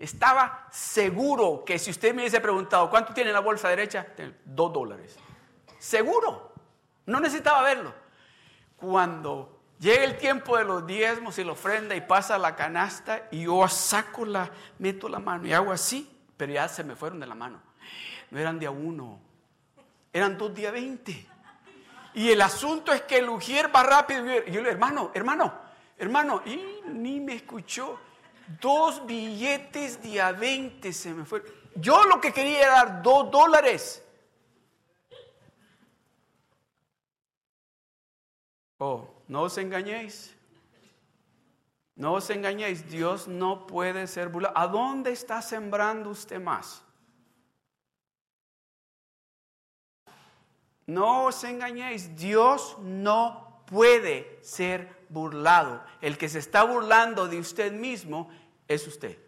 Estaba 0.00 0.66
seguro 0.72 1.62
que 1.64 1.78
si 1.78 1.92
usted 1.92 2.12
me 2.12 2.22
hubiese 2.22 2.40
preguntado, 2.40 2.90
¿cuánto 2.90 3.14
tiene 3.14 3.32
la 3.32 3.38
bolsa 3.38 3.68
derecha? 3.68 4.04
Dos 4.44 4.72
dólares. 4.72 5.16
Seguro. 5.78 6.52
No 7.06 7.20
necesitaba 7.20 7.62
verlo. 7.62 7.94
Cuando 8.76 9.60
llega 9.78 10.02
el 10.02 10.18
tiempo 10.18 10.56
de 10.56 10.64
los 10.64 10.84
diezmos 10.84 11.38
y 11.38 11.44
la 11.44 11.52
ofrenda 11.52 11.94
y 11.94 12.00
pasa 12.00 12.36
la 12.36 12.56
canasta 12.56 13.28
y 13.30 13.44
yo 13.44 13.68
saco 13.68 14.26
la, 14.26 14.50
meto 14.80 15.08
la 15.08 15.20
mano 15.20 15.46
y 15.46 15.52
hago 15.52 15.70
así, 15.70 16.10
pero 16.36 16.52
ya 16.52 16.66
se 16.66 16.82
me 16.82 16.96
fueron 16.96 17.20
de 17.20 17.28
la 17.28 17.36
mano. 17.36 17.62
No 18.32 18.40
eran 18.40 18.58
de 18.58 18.66
a 18.66 18.72
uno, 18.72 19.20
eran 20.12 20.36
dos 20.36 20.52
días 20.52 20.72
veinte. 20.72 21.28
Y 22.14 22.30
el 22.30 22.40
asunto 22.40 22.92
es 22.92 23.02
que 23.02 23.18
el 23.18 23.28
Ujier 23.28 23.74
va 23.74 23.82
rápido. 23.82 24.24
Y 24.46 24.52
yo 24.52 24.62
le 24.62 24.70
hermano, 24.70 25.10
hermano, 25.14 25.52
hermano, 25.98 26.42
y 26.46 26.80
ni 26.86 27.20
me 27.20 27.34
escuchó. 27.34 27.98
Dos 28.60 29.04
billetes 29.04 30.00
de 30.02 30.20
a 30.20 30.30
20 30.32 30.92
se 30.92 31.12
me 31.12 31.24
fueron. 31.24 31.48
Yo 31.74 32.04
lo 32.04 32.20
que 32.20 32.32
quería 32.32 32.60
era 32.60 32.70
dar 32.70 33.02
dos 33.02 33.30
dólares. 33.30 34.02
Oh, 38.78 39.08
no 39.26 39.42
os 39.42 39.58
engañéis. 39.58 40.36
No 41.96 42.12
os 42.12 42.30
engañéis. 42.30 42.88
Dios 42.88 43.26
no 43.26 43.66
puede 43.66 44.06
ser 44.06 44.28
burlado. 44.28 44.56
¿A 44.56 44.68
dónde 44.68 45.10
está 45.10 45.42
sembrando 45.42 46.10
usted 46.10 46.40
más? 46.40 46.83
No 50.86 51.26
os 51.26 51.44
engañéis, 51.44 52.14
Dios 52.16 52.76
no 52.80 53.62
puede 53.66 54.38
ser 54.42 55.06
burlado. 55.08 55.82
El 56.00 56.18
que 56.18 56.28
se 56.28 56.38
está 56.38 56.64
burlando 56.64 57.26
de 57.26 57.38
usted 57.38 57.72
mismo 57.72 58.28
es 58.68 58.86
usted. 58.86 59.18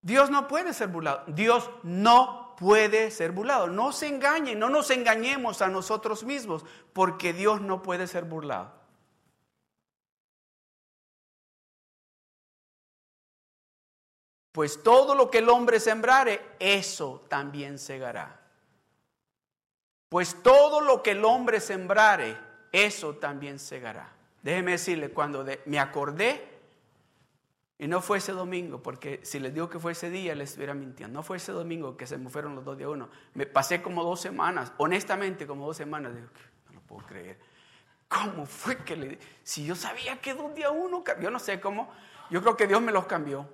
Dios 0.00 0.30
no 0.30 0.48
puede 0.48 0.74
ser 0.74 0.88
burlado. 0.88 1.24
Dios 1.28 1.70
no 1.82 2.54
puede 2.56 3.10
ser 3.10 3.32
burlado. 3.32 3.68
No 3.68 3.92
se 3.92 4.08
engañen, 4.08 4.58
no 4.58 4.68
nos 4.68 4.90
engañemos 4.90 5.62
a 5.62 5.68
nosotros 5.68 6.24
mismos, 6.24 6.64
porque 6.92 7.32
Dios 7.32 7.60
no 7.60 7.82
puede 7.82 8.06
ser 8.06 8.24
burlado. 8.24 8.72
Pues 14.52 14.82
todo 14.82 15.14
lo 15.14 15.30
que 15.30 15.38
el 15.38 15.48
hombre 15.48 15.80
sembrare, 15.80 16.56
eso 16.58 17.24
también 17.28 17.78
segará. 17.78 18.41
Pues 20.12 20.42
todo 20.42 20.82
lo 20.82 21.02
que 21.02 21.12
el 21.12 21.24
hombre 21.24 21.58
sembrare, 21.58 22.36
eso 22.70 23.14
también 23.14 23.58
segará. 23.58 24.12
Déjeme 24.42 24.72
decirle, 24.72 25.08
cuando 25.08 25.42
me 25.64 25.78
acordé, 25.78 26.50
y 27.78 27.86
no 27.86 28.02
fue 28.02 28.18
ese 28.18 28.32
domingo, 28.32 28.82
porque 28.82 29.20
si 29.22 29.40
les 29.40 29.54
digo 29.54 29.70
que 29.70 29.78
fue 29.78 29.92
ese 29.92 30.10
día, 30.10 30.34
les 30.34 30.50
estuviera 30.50 30.74
mintiendo. 30.74 31.14
No 31.14 31.22
fue 31.22 31.38
ese 31.38 31.52
domingo 31.52 31.96
que 31.96 32.06
se 32.06 32.18
me 32.18 32.28
fueron 32.28 32.54
los 32.54 32.62
dos 32.62 32.76
de 32.76 32.86
uno. 32.86 33.08
Me 33.32 33.46
pasé 33.46 33.80
como 33.80 34.04
dos 34.04 34.20
semanas, 34.20 34.74
honestamente, 34.76 35.46
como 35.46 35.66
dos 35.66 35.78
semanas. 35.78 36.14
Digo, 36.14 36.28
no 36.66 36.74
lo 36.74 36.80
puedo 36.82 37.06
creer. 37.06 37.40
¿Cómo 38.06 38.44
fue 38.44 38.84
que 38.84 38.96
le.? 38.96 39.18
Si 39.42 39.64
yo 39.64 39.74
sabía 39.74 40.20
que 40.20 40.34
dos 40.34 40.54
días 40.54 40.72
uno, 40.74 41.02
yo 41.22 41.30
no 41.30 41.38
sé 41.38 41.58
cómo. 41.58 41.90
Yo 42.28 42.42
creo 42.42 42.54
que 42.54 42.66
Dios 42.66 42.82
me 42.82 42.92
los 42.92 43.06
cambió. 43.06 43.48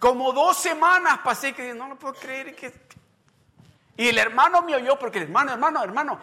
Como 0.00 0.32
dos 0.32 0.56
semanas 0.56 1.18
pasé 1.22 1.52
que 1.52 1.74
no 1.74 1.86
lo 1.86 1.98
puedo 1.98 2.14
creer. 2.14 2.56
Que, 2.56 2.72
y 3.98 4.08
el 4.08 4.16
hermano 4.16 4.62
me 4.62 4.76
oyó 4.76 4.96
porque, 4.96 5.18
hermano, 5.18 5.52
hermano, 5.52 5.82
hermano. 5.82 6.20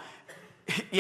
Y 0.91 0.99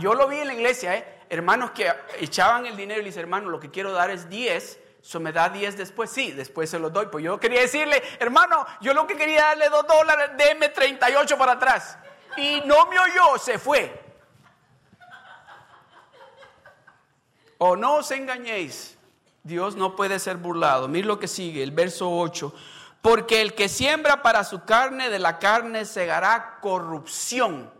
yo 0.00 0.12
lo 0.12 0.26
vi 0.26 0.40
en 0.40 0.48
la 0.48 0.54
iglesia, 0.54 0.96
¿eh? 0.96 1.20
hermanos 1.30 1.70
que 1.70 1.90
echaban 2.18 2.66
el 2.66 2.76
dinero 2.76 3.00
y 3.00 3.04
le 3.04 3.10
dice, 3.10 3.20
hermano, 3.20 3.48
lo 3.48 3.60
que 3.60 3.70
quiero 3.70 3.92
dar 3.92 4.10
es 4.10 4.28
10. 4.28 4.80
Eso 5.00 5.20
me 5.20 5.30
da 5.30 5.48
10 5.48 5.76
después. 5.76 6.10
Sí, 6.10 6.32
después 6.32 6.68
se 6.68 6.80
lo 6.80 6.90
doy. 6.90 7.06
Pues 7.06 7.24
yo 7.24 7.38
quería 7.38 7.60
decirle, 7.60 8.02
hermano, 8.18 8.66
yo 8.80 8.92
lo 8.92 9.06
que 9.06 9.16
quería 9.16 9.42
darle 9.42 9.68
2 9.68 9.86
dólares, 9.86 10.30
déme 10.36 10.68
38 10.68 11.38
para 11.38 11.52
atrás. 11.52 11.96
Y 12.36 12.60
no 12.66 12.86
me 12.86 12.98
oyó, 12.98 13.38
se 13.38 13.60
fue. 13.60 14.04
O 17.58 17.76
no 17.76 17.94
os 17.98 18.10
engañéis. 18.10 18.98
Dios 19.44 19.76
no 19.76 19.94
puede 19.94 20.18
ser 20.18 20.38
burlado. 20.38 20.88
Mira 20.88 21.06
lo 21.06 21.20
que 21.20 21.28
sigue, 21.28 21.62
el 21.62 21.70
verso 21.70 22.10
8. 22.10 22.52
Porque 23.06 23.40
el 23.40 23.54
que 23.54 23.68
siembra 23.68 24.20
para 24.20 24.42
su 24.42 24.64
carne, 24.64 25.10
de 25.10 25.20
la 25.20 25.38
carne 25.38 25.84
segará 25.84 26.58
corrupción. 26.60 27.72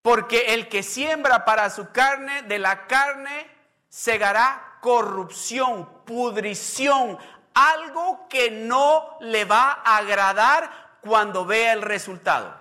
Porque 0.00 0.54
el 0.54 0.70
que 0.70 0.82
siembra 0.82 1.44
para 1.44 1.68
su 1.68 1.92
carne, 1.92 2.40
de 2.44 2.58
la 2.58 2.86
carne 2.86 3.46
segará 3.90 4.78
corrupción, 4.80 6.04
pudrición, 6.06 7.18
algo 7.52 8.26
que 8.30 8.50
no 8.50 9.18
le 9.20 9.44
va 9.44 9.82
a 9.84 9.98
agradar 9.98 10.70
cuando 11.02 11.44
vea 11.44 11.74
el 11.74 11.82
resultado. 11.82 12.58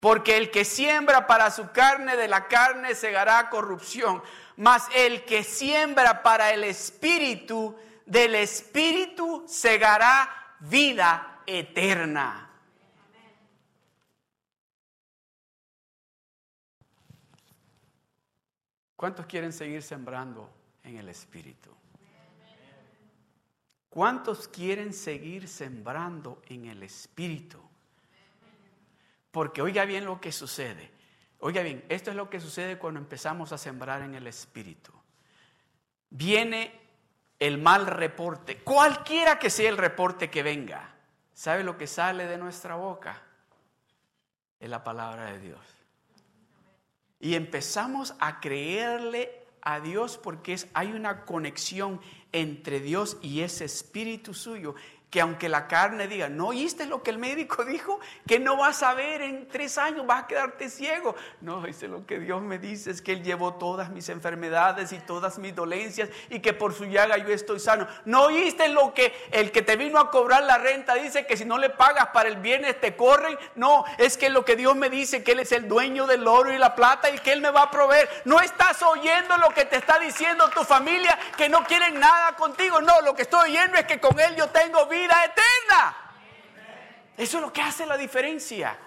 Porque 0.00 0.38
el 0.38 0.50
que 0.50 0.64
siembra 0.64 1.26
para 1.26 1.50
su 1.50 1.70
carne, 1.70 2.16
de 2.16 2.28
la 2.28 2.48
carne 2.48 2.94
segará 2.94 3.50
corrupción 3.50 4.22
mas 4.56 4.88
el 4.94 5.24
que 5.24 5.42
siembra 5.42 6.22
para 6.22 6.52
el 6.52 6.64
Espíritu, 6.64 7.76
del 8.06 8.34
Espíritu 8.34 9.44
segará 9.46 10.56
vida 10.60 11.42
eterna. 11.46 12.50
¿Cuántos 18.96 19.26
quieren 19.26 19.52
seguir 19.52 19.82
sembrando 19.82 20.50
en 20.82 20.96
el 20.96 21.08
Espíritu? 21.08 21.70
¿Cuántos 23.90 24.48
quieren 24.48 24.92
seguir 24.92 25.46
sembrando 25.46 26.42
en 26.48 26.66
el 26.66 26.82
Espíritu? 26.82 27.60
Porque 29.30 29.62
oiga 29.62 29.84
bien 29.84 30.04
lo 30.04 30.20
que 30.20 30.32
sucede. 30.32 30.93
Oiga 31.46 31.60
bien, 31.60 31.84
esto 31.90 32.08
es 32.08 32.16
lo 32.16 32.30
que 32.30 32.40
sucede 32.40 32.78
cuando 32.78 32.98
empezamos 32.98 33.52
a 33.52 33.58
sembrar 33.58 34.00
en 34.00 34.14
el 34.14 34.26
Espíritu. 34.26 34.92
Viene 36.08 36.72
el 37.38 37.58
mal 37.58 37.86
reporte, 37.86 38.60
cualquiera 38.60 39.38
que 39.38 39.50
sea 39.50 39.68
el 39.68 39.76
reporte 39.76 40.30
que 40.30 40.42
venga. 40.42 40.94
¿Sabe 41.34 41.62
lo 41.62 41.76
que 41.76 41.86
sale 41.86 42.26
de 42.26 42.38
nuestra 42.38 42.76
boca? 42.76 43.20
Es 44.58 44.70
la 44.70 44.82
palabra 44.82 45.32
de 45.32 45.38
Dios. 45.38 45.60
Y 47.20 47.34
empezamos 47.34 48.14
a 48.20 48.40
creerle 48.40 49.44
a 49.60 49.80
Dios 49.80 50.16
porque 50.16 50.54
es, 50.54 50.68
hay 50.72 50.92
una 50.92 51.26
conexión 51.26 52.00
entre 52.32 52.80
Dios 52.80 53.18
y 53.20 53.42
ese 53.42 53.66
espíritu 53.66 54.32
suyo 54.32 54.76
que 55.14 55.20
aunque 55.20 55.48
la 55.48 55.68
carne 55.68 56.08
diga, 56.08 56.28
¿no 56.28 56.48
oíste 56.48 56.86
lo 56.86 57.04
que 57.04 57.12
el 57.12 57.18
médico 57.18 57.64
dijo? 57.64 58.00
Que 58.26 58.40
no 58.40 58.56
vas 58.56 58.82
a 58.82 58.94
ver 58.94 59.22
en 59.22 59.46
tres 59.46 59.78
años, 59.78 60.04
vas 60.04 60.24
a 60.24 60.26
quedarte 60.26 60.68
ciego. 60.68 61.14
No, 61.40 61.62
dice 61.62 61.86
lo 61.86 62.04
que 62.04 62.18
Dios 62.18 62.42
me 62.42 62.58
dice 62.58 62.90
es 62.90 63.00
que 63.00 63.12
Él 63.12 63.22
llevó 63.22 63.54
todas 63.54 63.90
mis 63.90 64.08
enfermedades 64.08 64.90
y 64.90 64.98
todas 64.98 65.38
mis 65.38 65.54
dolencias 65.54 66.08
y 66.30 66.40
que 66.40 66.52
por 66.52 66.74
su 66.74 66.86
llaga 66.86 67.16
yo 67.18 67.28
estoy 67.28 67.60
sano. 67.60 67.86
¿No 68.04 68.24
oíste 68.24 68.68
lo 68.70 68.92
que 68.92 69.14
el 69.30 69.52
que 69.52 69.62
te 69.62 69.76
vino 69.76 70.00
a 70.00 70.10
cobrar 70.10 70.42
la 70.42 70.58
renta 70.58 70.96
dice 70.96 71.26
que 71.26 71.36
si 71.36 71.44
no 71.44 71.58
le 71.58 71.70
pagas 71.70 72.08
para 72.08 72.28
el 72.28 72.38
viernes 72.38 72.80
te 72.80 72.96
corren? 72.96 73.38
No, 73.54 73.84
es 73.98 74.16
que 74.16 74.30
lo 74.30 74.44
que 74.44 74.56
Dios 74.56 74.74
me 74.74 74.90
dice 74.90 75.22
que 75.22 75.30
Él 75.30 75.38
es 75.38 75.52
el 75.52 75.68
dueño 75.68 76.08
del 76.08 76.26
oro 76.26 76.52
y 76.52 76.58
la 76.58 76.74
plata 76.74 77.08
y 77.10 77.20
que 77.20 77.30
Él 77.30 77.40
me 77.40 77.52
va 77.52 77.62
a 77.62 77.70
proveer. 77.70 78.08
No 78.24 78.40
estás 78.40 78.82
oyendo 78.82 79.36
lo 79.36 79.50
que 79.50 79.64
te 79.64 79.76
está 79.76 80.00
diciendo 80.00 80.50
tu 80.50 80.64
familia 80.64 81.16
que 81.36 81.48
no 81.48 81.62
quieren 81.62 82.00
nada 82.00 82.34
contigo. 82.34 82.80
No, 82.80 83.00
lo 83.02 83.14
que 83.14 83.22
estoy 83.22 83.50
oyendo 83.50 83.78
es 83.78 83.84
que 83.84 84.00
con 84.00 84.18
Él 84.18 84.34
yo 84.34 84.48
tengo 84.48 84.86
vida 84.86 85.03
vida 85.04 85.24
eterna. 85.24 85.96
Eso 87.16 87.36
es 87.38 87.42
lo 87.42 87.52
que 87.52 87.62
hace 87.62 87.86
la 87.86 87.96
diferencia. 87.96 88.78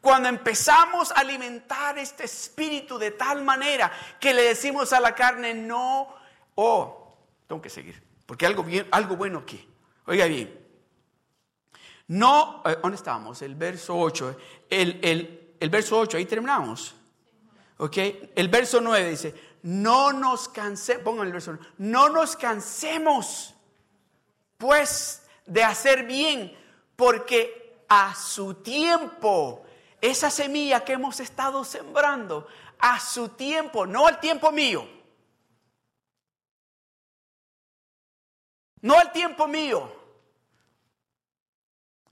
Cuando 0.00 0.28
empezamos 0.28 1.10
a 1.10 1.20
alimentar 1.20 1.98
este 1.98 2.24
espíritu 2.24 2.98
de 2.98 3.10
tal 3.12 3.42
manera 3.42 3.90
que 4.20 4.32
le 4.32 4.42
decimos 4.42 4.92
a 4.92 5.00
la 5.00 5.14
carne, 5.14 5.52
no, 5.52 6.14
oh, 6.54 7.16
tengo 7.46 7.60
que 7.60 7.70
seguir, 7.70 8.02
porque 8.24 8.46
algo, 8.46 8.62
bien, 8.62 8.86
algo 8.92 9.16
bueno 9.16 9.40
aquí. 9.40 9.68
Oiga 10.06 10.26
bien, 10.26 10.66
no, 12.08 12.62
eh, 12.64 12.78
¿dónde 12.80 12.96
estamos? 12.96 13.42
El 13.42 13.56
verso 13.56 13.98
8, 13.98 14.36
el, 14.70 15.00
el, 15.02 15.56
el 15.58 15.70
verso 15.70 15.98
8, 15.98 16.16
ahí 16.16 16.26
terminamos. 16.26 16.94
¿Ok? 17.78 17.96
El 18.34 18.48
verso 18.48 18.80
9 18.80 19.10
dice, 19.10 19.34
no 19.62 20.12
nos 20.12 20.48
cansemos, 20.48 21.02
pongan 21.02 21.26
el 21.26 21.32
verso 21.32 21.58
no 21.78 22.08
nos 22.08 22.36
cansemos 22.36 23.54
pues 24.56 25.25
de 25.46 25.62
hacer 25.62 26.04
bien, 26.04 26.56
porque 26.96 27.84
a 27.88 28.14
su 28.14 28.54
tiempo, 28.54 29.64
esa 30.00 30.30
semilla 30.30 30.84
que 30.84 30.94
hemos 30.94 31.20
estado 31.20 31.64
sembrando, 31.64 32.46
a 32.78 33.00
su 33.00 33.30
tiempo, 33.30 33.86
no 33.86 34.06
al 34.06 34.20
tiempo 34.20 34.52
mío, 34.52 34.86
no 38.82 38.98
al 38.98 39.12
tiempo 39.12 39.48
mío. 39.48 40.04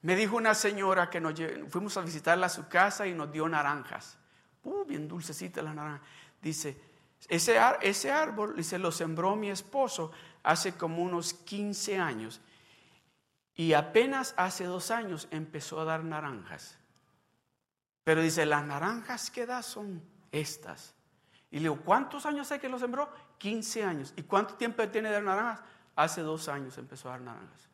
Me 0.03 0.16
dijo 0.16 0.37
una 0.37 0.55
señora 0.55 1.09
que 1.09 1.20
nos 1.20 1.35
fuimos 1.70 1.97
a 1.97 2.03
visitarla 2.03 2.47
a 2.47 2.51
su 2.51 2.68
casa 2.68 3.07
y 3.07 3.14
nos 3.14 3.32
dio 3.32 3.49
naranjas. 3.49 4.18
Uh, 4.62 4.85
bien 4.85 5.09
dulcecita 5.09 5.62
la 5.62 5.72
naranja. 5.72 6.03
Dice, 6.43 6.78
ese, 7.28 7.59
ese 7.80 8.12
árbol, 8.12 8.55
dice, 8.55 8.78
lo 8.78 8.93
sembró 8.93 9.35
mi 9.35 9.49
esposo 9.49 10.12
hace 10.43 10.74
como 10.74 11.03
unos 11.03 11.32
15 11.32 11.99
años. 11.99 12.41
Y 13.55 13.72
apenas 13.72 14.34
hace 14.36 14.64
dos 14.64 14.90
años 14.90 15.28
empezó 15.30 15.80
a 15.80 15.84
dar 15.84 16.02
naranjas. 16.05 16.78
Pero 18.02 18.20
dice, 18.20 18.44
las 18.46 18.64
naranjas 18.64 19.30
que 19.30 19.46
da 19.46 19.62
son 19.62 20.02
estas. 20.32 20.94
Y 21.50 21.57
le 21.57 21.62
digo, 21.62 21.80
¿cuántos 21.84 22.26
años 22.26 22.50
hace 22.50 22.61
que 22.61 22.68
lo 22.68 22.78
sembró? 22.78 23.09
15 23.38 23.84
años. 23.84 24.12
¿Y 24.16 24.22
cuánto 24.22 24.55
tiempo 24.55 24.86
tiene 24.88 25.09
de 25.09 25.14
dar 25.14 25.22
naranjas? 25.22 25.64
Hace 25.94 26.22
dos 26.22 26.48
años 26.48 26.76
empezó 26.78 27.09
a 27.09 27.12
dar 27.12 27.20
naranjas. 27.20 27.68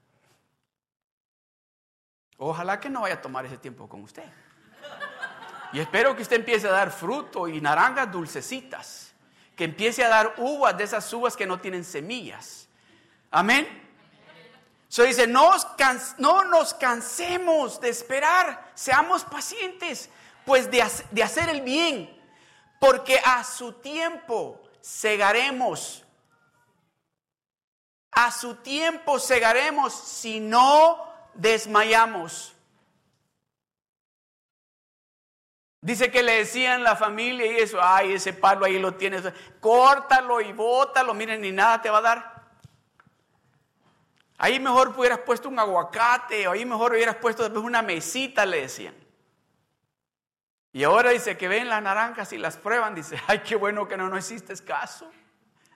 Ojalá 2.36 2.78
que 2.78 2.90
no 2.90 3.02
vaya 3.02 3.16
a 3.16 3.22
tomar 3.22 3.46
ese 3.46 3.58
tiempo 3.58 3.88
con 3.88 4.02
usted. 4.02 4.30
Y 5.72 5.80
espero 5.80 6.14
que 6.14 6.22
usted 6.22 6.36
empiece 6.36 6.68
a 6.68 6.72
dar 6.72 6.90
fruto 6.90 7.48
y 7.48 7.60
naranjas 7.60 8.10
dulcecitas. 8.10 9.14
Que 9.56 9.64
empiece 9.64 10.04
a 10.04 10.08
dar 10.08 10.34
uvas 10.38 10.76
de 10.76 10.84
esas 10.84 11.10
uvas 11.12 11.36
que 11.36 11.46
no 11.46 11.60
tienen 11.60 11.84
semillas. 11.84 12.68
Amén. 13.30 13.89
So 14.90 15.04
dice, 15.04 15.28
no, 15.28 15.52
no 16.18 16.44
nos 16.46 16.74
cansemos 16.74 17.80
de 17.80 17.90
esperar, 17.90 18.72
seamos 18.74 19.22
pacientes, 19.22 20.10
pues 20.44 20.68
de, 20.68 20.84
de 21.12 21.22
hacer 21.22 21.48
el 21.48 21.60
bien, 21.60 22.10
porque 22.80 23.20
a 23.24 23.44
su 23.44 23.74
tiempo 23.74 24.60
segaremos. 24.80 26.04
A 28.10 28.32
su 28.32 28.56
tiempo 28.56 29.20
segaremos 29.20 29.94
si 29.94 30.40
no 30.40 31.08
desmayamos. 31.34 32.52
Dice 35.82 36.10
que 36.10 36.24
le 36.24 36.38
decían 36.38 36.82
la 36.82 36.96
familia 36.96 37.46
y 37.46 37.58
eso, 37.58 37.78
ay, 37.80 38.14
ese 38.14 38.32
palo 38.32 38.66
ahí 38.66 38.80
lo 38.80 38.96
tienes, 38.96 39.22
córtalo 39.60 40.40
y 40.40 40.52
bótalo, 40.52 41.14
miren, 41.14 41.42
ni 41.42 41.52
nada 41.52 41.80
te 41.80 41.90
va 41.90 41.98
a 41.98 42.02
dar. 42.02 42.39
Ahí 44.42 44.58
mejor 44.58 44.94
hubieras 44.96 45.18
puesto 45.18 45.50
un 45.50 45.58
aguacate, 45.58 46.48
o 46.48 46.52
ahí 46.52 46.64
mejor 46.64 46.92
hubieras 46.92 47.16
puesto 47.16 47.42
después 47.42 47.62
una 47.62 47.82
mesita, 47.82 48.46
le 48.46 48.62
decían. 48.62 48.94
Y 50.72 50.82
ahora 50.82 51.10
dice 51.10 51.36
que 51.36 51.46
ven 51.46 51.68
las 51.68 51.82
naranjas 51.82 52.32
y 52.32 52.38
las 52.38 52.56
prueban, 52.56 52.94
dice, 52.94 53.20
ay, 53.26 53.40
qué 53.40 53.54
bueno 53.54 53.86
que 53.86 53.98
no 53.98 54.08
nos 54.08 54.24
hiciste 54.24 54.56
caso 54.64 55.10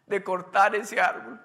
de 0.07 0.25
cortar 0.25 0.75
ese 0.75 0.99
árbol. 0.99 1.39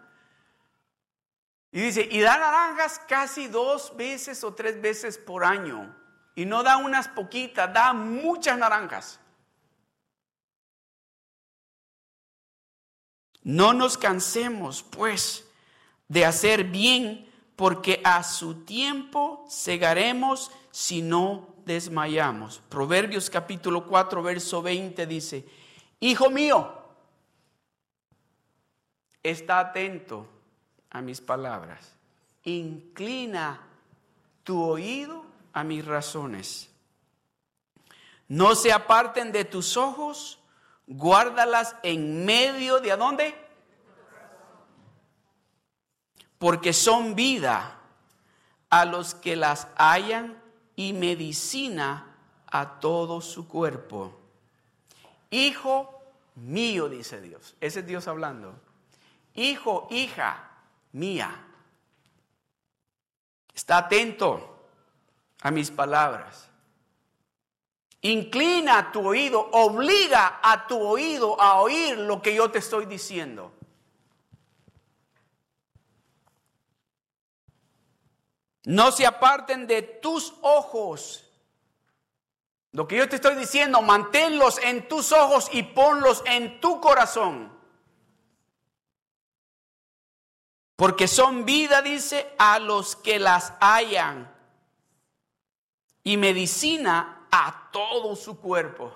Y 1.74 1.82
dice, 1.82 2.08
y 2.10 2.22
da 2.22 2.38
naranjas 2.38 3.00
casi 3.00 3.50
dos 3.50 3.98
veces 3.98 4.42
o 4.46 4.54
tres 4.54 4.82
veces 4.82 5.18
por 5.18 5.44
año. 5.44 5.94
Y 6.36 6.46
no 6.46 6.64
da 6.64 6.78
unas 6.78 7.10
poquitas, 7.10 7.74
da 7.74 7.92
muchas 7.92 8.58
naranjas. 8.58 9.20
No 13.44 13.74
nos 13.74 13.98
cansemos, 13.98 14.84
pues 14.84 15.49
de 16.10 16.26
hacer 16.26 16.66
bien, 16.66 17.32
porque 17.56 18.02
a 18.04 18.24
su 18.24 18.66
tiempo 18.66 19.46
segaremos 19.48 20.52
si 20.72 21.02
no 21.02 21.56
desmayamos. 21.66 22.62
Proverbios 22.68 23.30
capítulo 23.30 23.86
4, 23.86 24.22
verso 24.24 24.62
20 24.62 25.06
dice, 25.06 25.46
Hijo 26.00 26.30
mío, 26.30 26.74
está 29.22 29.60
atento 29.60 30.28
a 30.90 31.02
mis 31.02 31.22
palabras, 31.22 31.96
inclina 32.44 33.62
tu 34.44 34.64
oído 34.64 35.24
a 35.54 35.64
mis 35.64 35.86
razones. 35.86 36.70
No 38.28 38.56
se 38.56 38.72
aparten 38.72 39.32
de 39.32 39.46
tus 39.46 39.78
ojos, 39.78 40.40
guárdalas 40.88 41.76
en 41.84 42.26
medio 42.26 42.80
de 42.80 42.92
a 42.92 42.98
dónde? 42.98 43.49
Porque 46.40 46.74
son 46.74 47.14
vida 47.16 47.76
a 48.70 48.86
los 48.86 49.14
que 49.14 49.36
las 49.36 49.68
hayan 49.76 50.42
y 50.76 50.94
medicina 50.94 52.16
a 52.48 52.80
todo 52.80 53.22
su 53.22 53.48
cuerpo. 53.48 54.18
Hijo 55.30 56.02
mío, 56.36 56.90
dice 56.90 57.22
Dios. 57.22 57.56
Ese 57.60 57.82
es 57.82 57.86
Dios 57.86 58.08
hablando. 58.08 58.56
Hijo, 59.36 59.88
hija 59.92 60.50
mía. 60.94 61.46
Está 63.54 63.80
atento 63.80 64.66
a 65.42 65.52
mis 65.52 65.70
palabras. 65.70 66.50
Inclina 68.02 68.94
tu 68.94 69.06
oído, 69.06 69.50
obliga 69.52 70.40
a 70.42 70.68
tu 70.68 70.80
oído 70.80 71.40
a 71.40 71.60
oír 71.60 71.98
lo 71.98 72.22
que 72.22 72.34
yo 72.34 72.50
te 72.50 72.60
estoy 72.60 72.86
diciendo. 72.86 73.52
No 78.66 78.92
se 78.92 79.06
aparten 79.06 79.68
de 79.68 79.82
tus 79.82 80.34
ojos. 80.42 81.26
Lo 82.72 82.88
que 82.88 82.98
yo 82.98 83.10
te 83.10 83.16
estoy 83.16 83.36
diciendo, 83.36 83.82
manténlos 83.82 84.60
en 84.60 84.88
tus 84.88 85.12
ojos 85.12 85.50
y 85.52 85.64
ponlos 85.64 86.22
en 86.26 86.60
tu 86.60 86.80
corazón. 86.80 87.58
Porque 90.76 91.08
son 91.08 91.46
vida, 91.46 91.82
dice, 91.82 92.34
a 92.38 92.60
los 92.60 92.96
que 92.96 93.20
las 93.20 93.54
hayan. 93.60 94.34
Y 96.04 96.18
medicina 96.18 97.28
a 97.32 97.70
todo 97.72 98.16
su 98.16 98.40
cuerpo. 98.40 98.94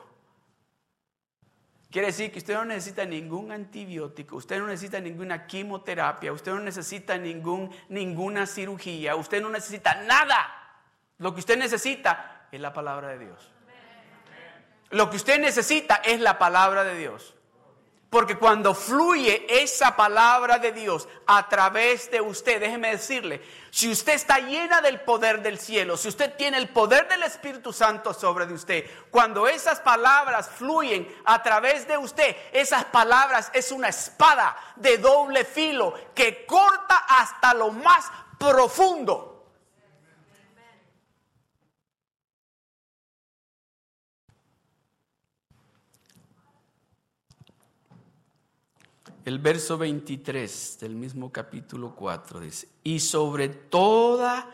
Quiere 1.94 2.08
decir 2.08 2.32
que 2.32 2.40
usted 2.40 2.56
no 2.56 2.66
necesita 2.66 3.06
ningún 3.06 3.52
antibiótico, 3.52 4.38
usted 4.38 4.58
no 4.58 4.66
necesita 4.66 5.00
ninguna 5.00 5.46
quimioterapia, 5.46 6.34
usted 6.34 6.52
no 6.52 6.60
necesita 6.60 7.20
ningún, 7.20 7.70
ninguna 7.88 8.48
cirugía, 8.48 9.16
usted 9.16 9.40
no 9.40 9.50
necesita 9.52 10.02
nada. 10.02 10.80
Lo 11.20 11.36
que 11.36 11.42
usted 11.42 11.56
necesita 11.56 12.48
es 12.52 12.60
la 12.60 12.74
palabra 12.74 13.10
de 13.10 13.20
Dios. 13.20 13.52
Lo 14.90 15.12
que 15.12 15.18
usted 15.18 15.40
necesita 15.40 15.98
es 15.98 16.20
la 16.20 16.40
palabra 16.40 16.84
de 16.84 16.98
Dios. 16.98 17.36
Porque 18.14 18.38
cuando 18.38 18.76
fluye 18.76 19.48
esa 19.50 19.96
palabra 19.96 20.60
de 20.60 20.72
Dios 20.72 21.08
a 21.26 21.50
través 21.50 22.12
de 22.12 22.22
usted, 22.22 22.60
déjeme 22.60 22.92
decirle, 22.92 23.42
si 23.72 23.90
usted 23.90 24.14
está 24.14 24.38
llena 24.38 24.82
del 24.82 25.02
poder 25.02 25.42
del 25.42 25.58
cielo, 25.58 25.98
si 25.98 26.10
usted 26.10 26.36
tiene 26.36 26.60
el 26.60 26.70
poder 26.70 27.08
del 27.08 27.24
Espíritu 27.24 27.74
Santo 27.74 28.14
sobre 28.14 28.46
de 28.46 28.54
usted, 28.54 28.86
cuando 29.10 29.48
esas 29.48 29.80
palabras 29.80 30.48
fluyen 30.48 31.12
a 31.26 31.42
través 31.42 31.88
de 31.88 31.98
usted, 31.98 32.36
esas 32.52 32.86
palabras 32.86 33.50
es 33.52 33.72
una 33.72 33.88
espada 33.88 34.56
de 34.76 35.00
doble 35.00 35.44
filo 35.44 35.96
que 36.14 36.46
corta 36.46 36.96
hasta 37.08 37.56
lo 37.56 37.72
más 37.72 38.12
profundo 38.38 39.33
El 49.26 49.40
verso 49.40 49.78
23 49.78 50.80
del 50.82 50.96
mismo 50.96 51.32
capítulo 51.32 51.96
4 51.96 52.42
dice, 52.42 52.68
y 52.84 53.00
sobre 53.00 53.50
toda 53.50 54.50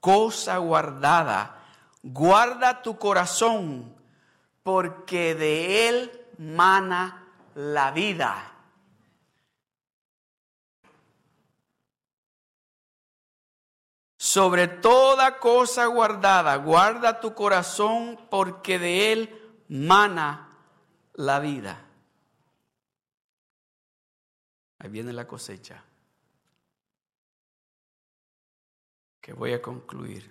cosa 0.00 0.58
guardada, 0.58 1.64
guarda 2.02 2.82
tu 2.82 2.98
corazón, 2.98 3.94
porque 4.62 5.34
de 5.34 5.88
él 5.88 6.10
mana 6.38 7.26
la 7.54 7.90
vida. 7.92 8.50
sobre 14.30 14.68
toda 14.68 15.38
cosa 15.38 15.86
guardada, 15.86 16.54
guarda 16.54 17.18
tu 17.18 17.34
corazón 17.34 18.16
porque 18.30 18.78
de 18.78 19.10
él 19.10 19.64
mana 19.66 20.56
la 21.14 21.40
vida. 21.40 21.89
Ahí 24.80 24.88
viene 24.88 25.12
la 25.12 25.26
cosecha. 25.26 25.84
Que 29.20 29.34
voy 29.34 29.52
a 29.52 29.60
concluir. 29.60 30.30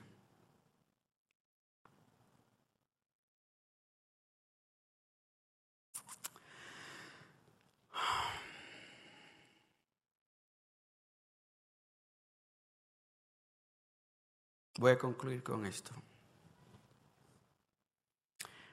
Voy 14.80 14.92
a 14.92 14.98
concluir 14.98 15.44
con 15.44 15.68
esto. 15.68 15.92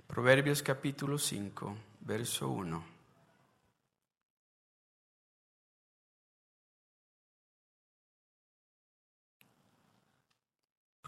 Proverbios 0.07 0.63
capítulo 0.63 1.19
5, 1.19 1.77
verso 2.01 2.49
1. 2.49 2.96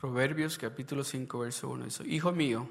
Proverbios 0.01 0.59
capítulo 0.59 1.03
5, 1.03 1.41
verso 1.41 1.69
1. 1.71 1.87
Hijo 2.05 2.31
mío, 2.31 2.69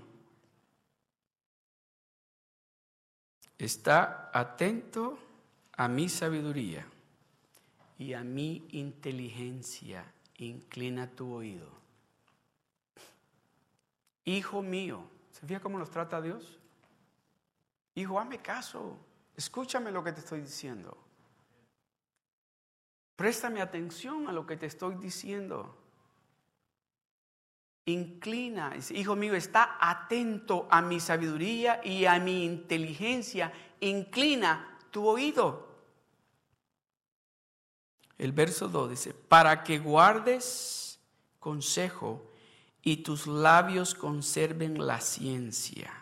está 3.58 4.32
atento 4.34 5.20
a 5.74 5.90
mi 5.90 6.08
sabiduría 6.08 6.88
y 7.98 8.14
a 8.14 8.24
mi 8.24 8.66
inteligencia. 8.72 10.06
Inclina 10.38 11.08
tu 11.08 11.34
oído. 11.34 11.68
Hijo 14.24 14.62
mío, 14.62 15.04
¿se 15.32 15.46
fija 15.46 15.60
cómo 15.60 15.78
nos 15.78 15.92
trata 15.92 16.22
Dios? 16.22 16.58
Hijo, 17.96 18.22
hazme 18.22 18.42
caso, 18.42 18.98
escúchame 19.36 19.92
lo 19.92 20.02
que 20.02 20.14
te 20.14 20.22
estoy 20.22 20.40
diciendo. 20.40 20.98
Préstame 23.18 23.62
atención 23.62 24.30
a 24.30 24.32
lo 24.32 24.48
que 24.48 24.56
te 24.56 24.68
estoy 24.68 24.96
diciendo. 24.96 25.87
Inclina, 27.88 28.74
hijo 28.94 29.16
mío, 29.16 29.34
está 29.34 29.78
atento 29.80 30.68
a 30.70 30.82
mi 30.82 31.00
sabiduría 31.00 31.80
y 31.86 32.04
a 32.04 32.20
mi 32.20 32.44
inteligencia. 32.44 33.54
Inclina 33.80 34.78
tu 34.92 35.08
oído. 35.08 35.70
El 38.18 38.34
verso 38.34 38.68
2 38.68 38.90
dice, 38.90 39.14
para 39.14 39.64
que 39.64 39.80
guardes 39.80 41.00
consejo 41.40 42.30
y 42.82 42.98
tus 42.98 43.26
labios 43.26 43.96
conserven 43.96 44.86
la 44.86 45.00
ciencia. 45.00 45.94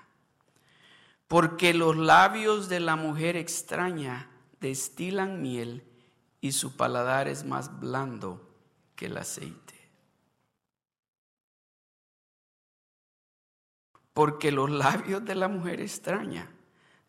Porque 1.28 1.76
los 1.76 1.96
labios 1.96 2.68
de 2.68 2.80
la 2.80 2.96
mujer 2.96 3.38
extraña 3.38 4.32
destilan 4.60 5.40
miel 5.40 5.84
y 6.42 6.54
su 6.54 6.76
paladar 6.76 7.28
es 7.28 7.46
más 7.46 7.80
blando 7.80 8.50
que 8.96 9.06
el 9.06 9.18
aceite. 9.18 9.75
Porque 14.16 14.50
los 14.50 14.70
labios 14.70 15.26
de 15.26 15.36
la 15.36 15.50
mujer 15.50 15.82
extraña 15.82 16.50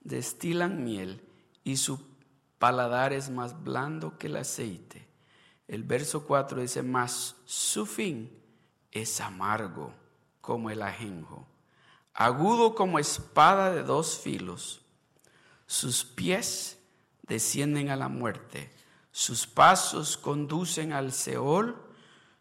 destilan 0.01 0.83
miel 0.83 1.23
y 1.63 1.77
su 1.77 2.01
paladar 2.59 3.13
es 3.13 3.31
más 3.31 3.63
blando 3.63 4.19
que 4.19 4.27
el 4.27 4.35
aceite. 4.35 5.07
El 5.69 5.85
verso 5.85 6.27
4 6.27 6.61
dice, 6.61 6.83
más 6.83 7.37
su 7.45 7.87
fin 7.87 8.37
es 8.91 9.21
amargo 9.21 9.95
como 10.41 10.69
el 10.69 10.83
ajenjo, 10.83 11.47
agudo 12.13 12.75
como 12.75 12.99
espada 12.99 13.71
de 13.71 13.85
dos 13.85 14.19
filos. 14.19 14.83
Sus 15.69 16.05
pies 16.05 16.77
descienden 17.23 17.91
a 17.91 17.97
la 17.97 18.09
muerte, 18.09 18.75
sus 19.13 19.47
pasos 19.47 20.17
conducen 20.17 20.93
al 20.93 21.13
Seol, 21.13 21.77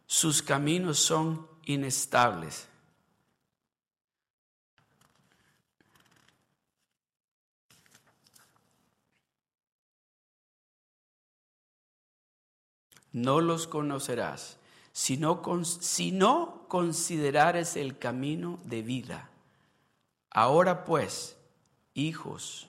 sus 0.07 0.41
caminos 0.41 0.97
son 0.97 1.47
inestables. 1.65 2.67
No 13.15 13.39
los 13.39 13.65
conocerás 13.65 14.57
si 14.91 15.15
no, 15.15 15.41
si 15.63 16.11
no 16.11 16.65
considerares 16.67 17.77
el 17.77 17.97
camino 17.97 18.59
de 18.65 18.81
vida. 18.81 19.29
Ahora 20.29 20.83
pues, 20.83 21.37
hijos, 21.93 22.67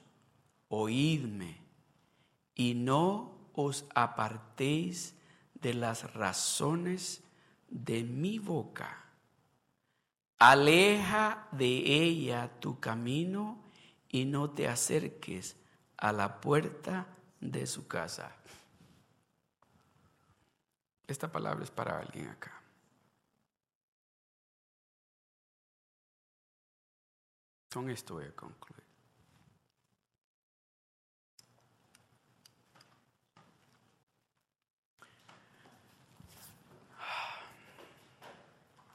oídme 0.69 1.59
y 2.55 2.75
no 2.75 3.33
os 3.55 3.87
apartéis 3.93 5.17
de 5.55 5.75
las 5.75 6.15
razones 6.15 7.25
de 7.69 8.05
mi 8.05 8.39
boca. 8.39 9.05
Aleja 10.39 11.49
de 11.51 12.05
ella 12.05 12.53
tu 12.61 12.79
camino 12.79 13.59
y 14.09 14.27
no 14.27 14.51
te 14.51 14.69
acerques 14.69 15.57
a 15.97 16.13
la 16.13 16.41
puerta 16.41 17.09
de 17.41 17.67
su 17.67 17.89
casa. 17.89 18.36
Esta 21.07 21.31
palabra 21.31 21.63
es 21.63 21.71
para 21.71 21.99
alguien 21.99 22.29
acá. 22.29 22.61
Con 27.73 27.91
esto 27.91 28.15
voy 28.15 28.25
a 28.25 28.33
concluir. 28.33 28.83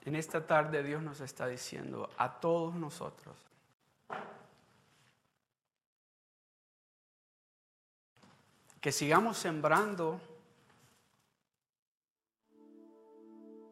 En 0.03 0.15
esta 0.15 0.45
tarde 0.45 0.81
Dios 0.81 1.01
nos 1.03 1.21
está 1.21 1.47
diciendo 1.47 2.09
a 2.17 2.39
todos 2.39 2.73
nosotros, 2.73 3.37
que 8.81 8.91
sigamos 8.91 9.37
sembrando 9.37 10.19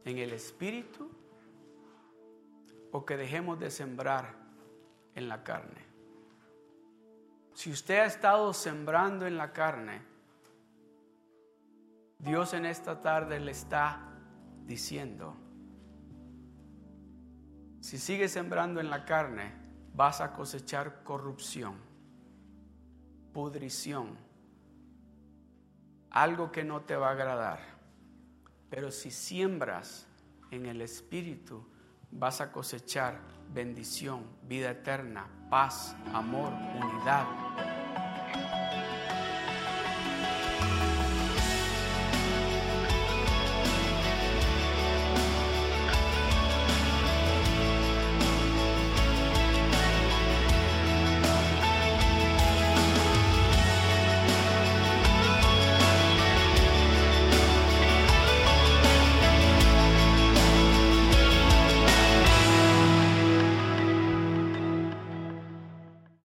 en 0.05 0.17
el 0.17 0.33
espíritu 0.33 1.09
o 2.91 3.05
que 3.05 3.17
dejemos 3.17 3.59
de 3.59 3.69
sembrar 3.69 4.35
en 5.15 5.29
la 5.29 5.43
carne. 5.43 5.85
Si 7.53 7.71
usted 7.71 7.99
ha 7.99 8.05
estado 8.05 8.53
sembrando 8.53 9.27
en 9.27 9.37
la 9.37 9.51
carne, 9.51 10.01
Dios 12.17 12.53
en 12.53 12.65
esta 12.65 13.01
tarde 13.01 13.39
le 13.39 13.51
está 13.51 14.01
diciendo, 14.65 15.35
si 17.81 17.97
sigues 17.97 18.31
sembrando 18.31 18.79
en 18.79 18.89
la 18.89 19.05
carne, 19.05 19.53
vas 19.93 20.21
a 20.21 20.33
cosechar 20.33 21.03
corrupción, 21.03 21.75
pudrición, 23.33 24.17
algo 26.11 26.51
que 26.51 26.63
no 26.63 26.81
te 26.81 26.95
va 26.95 27.09
a 27.09 27.11
agradar. 27.11 27.78
Pero 28.69 28.91
si 28.91 29.11
siembras 29.11 30.07
en 30.51 30.65
el 30.65 30.81
Espíritu, 30.81 31.65
vas 32.11 32.41
a 32.41 32.51
cosechar 32.51 33.19
bendición, 33.53 34.25
vida 34.43 34.71
eterna, 34.71 35.27
paz, 35.49 35.95
amor, 36.13 36.51
unidad, 36.53 37.25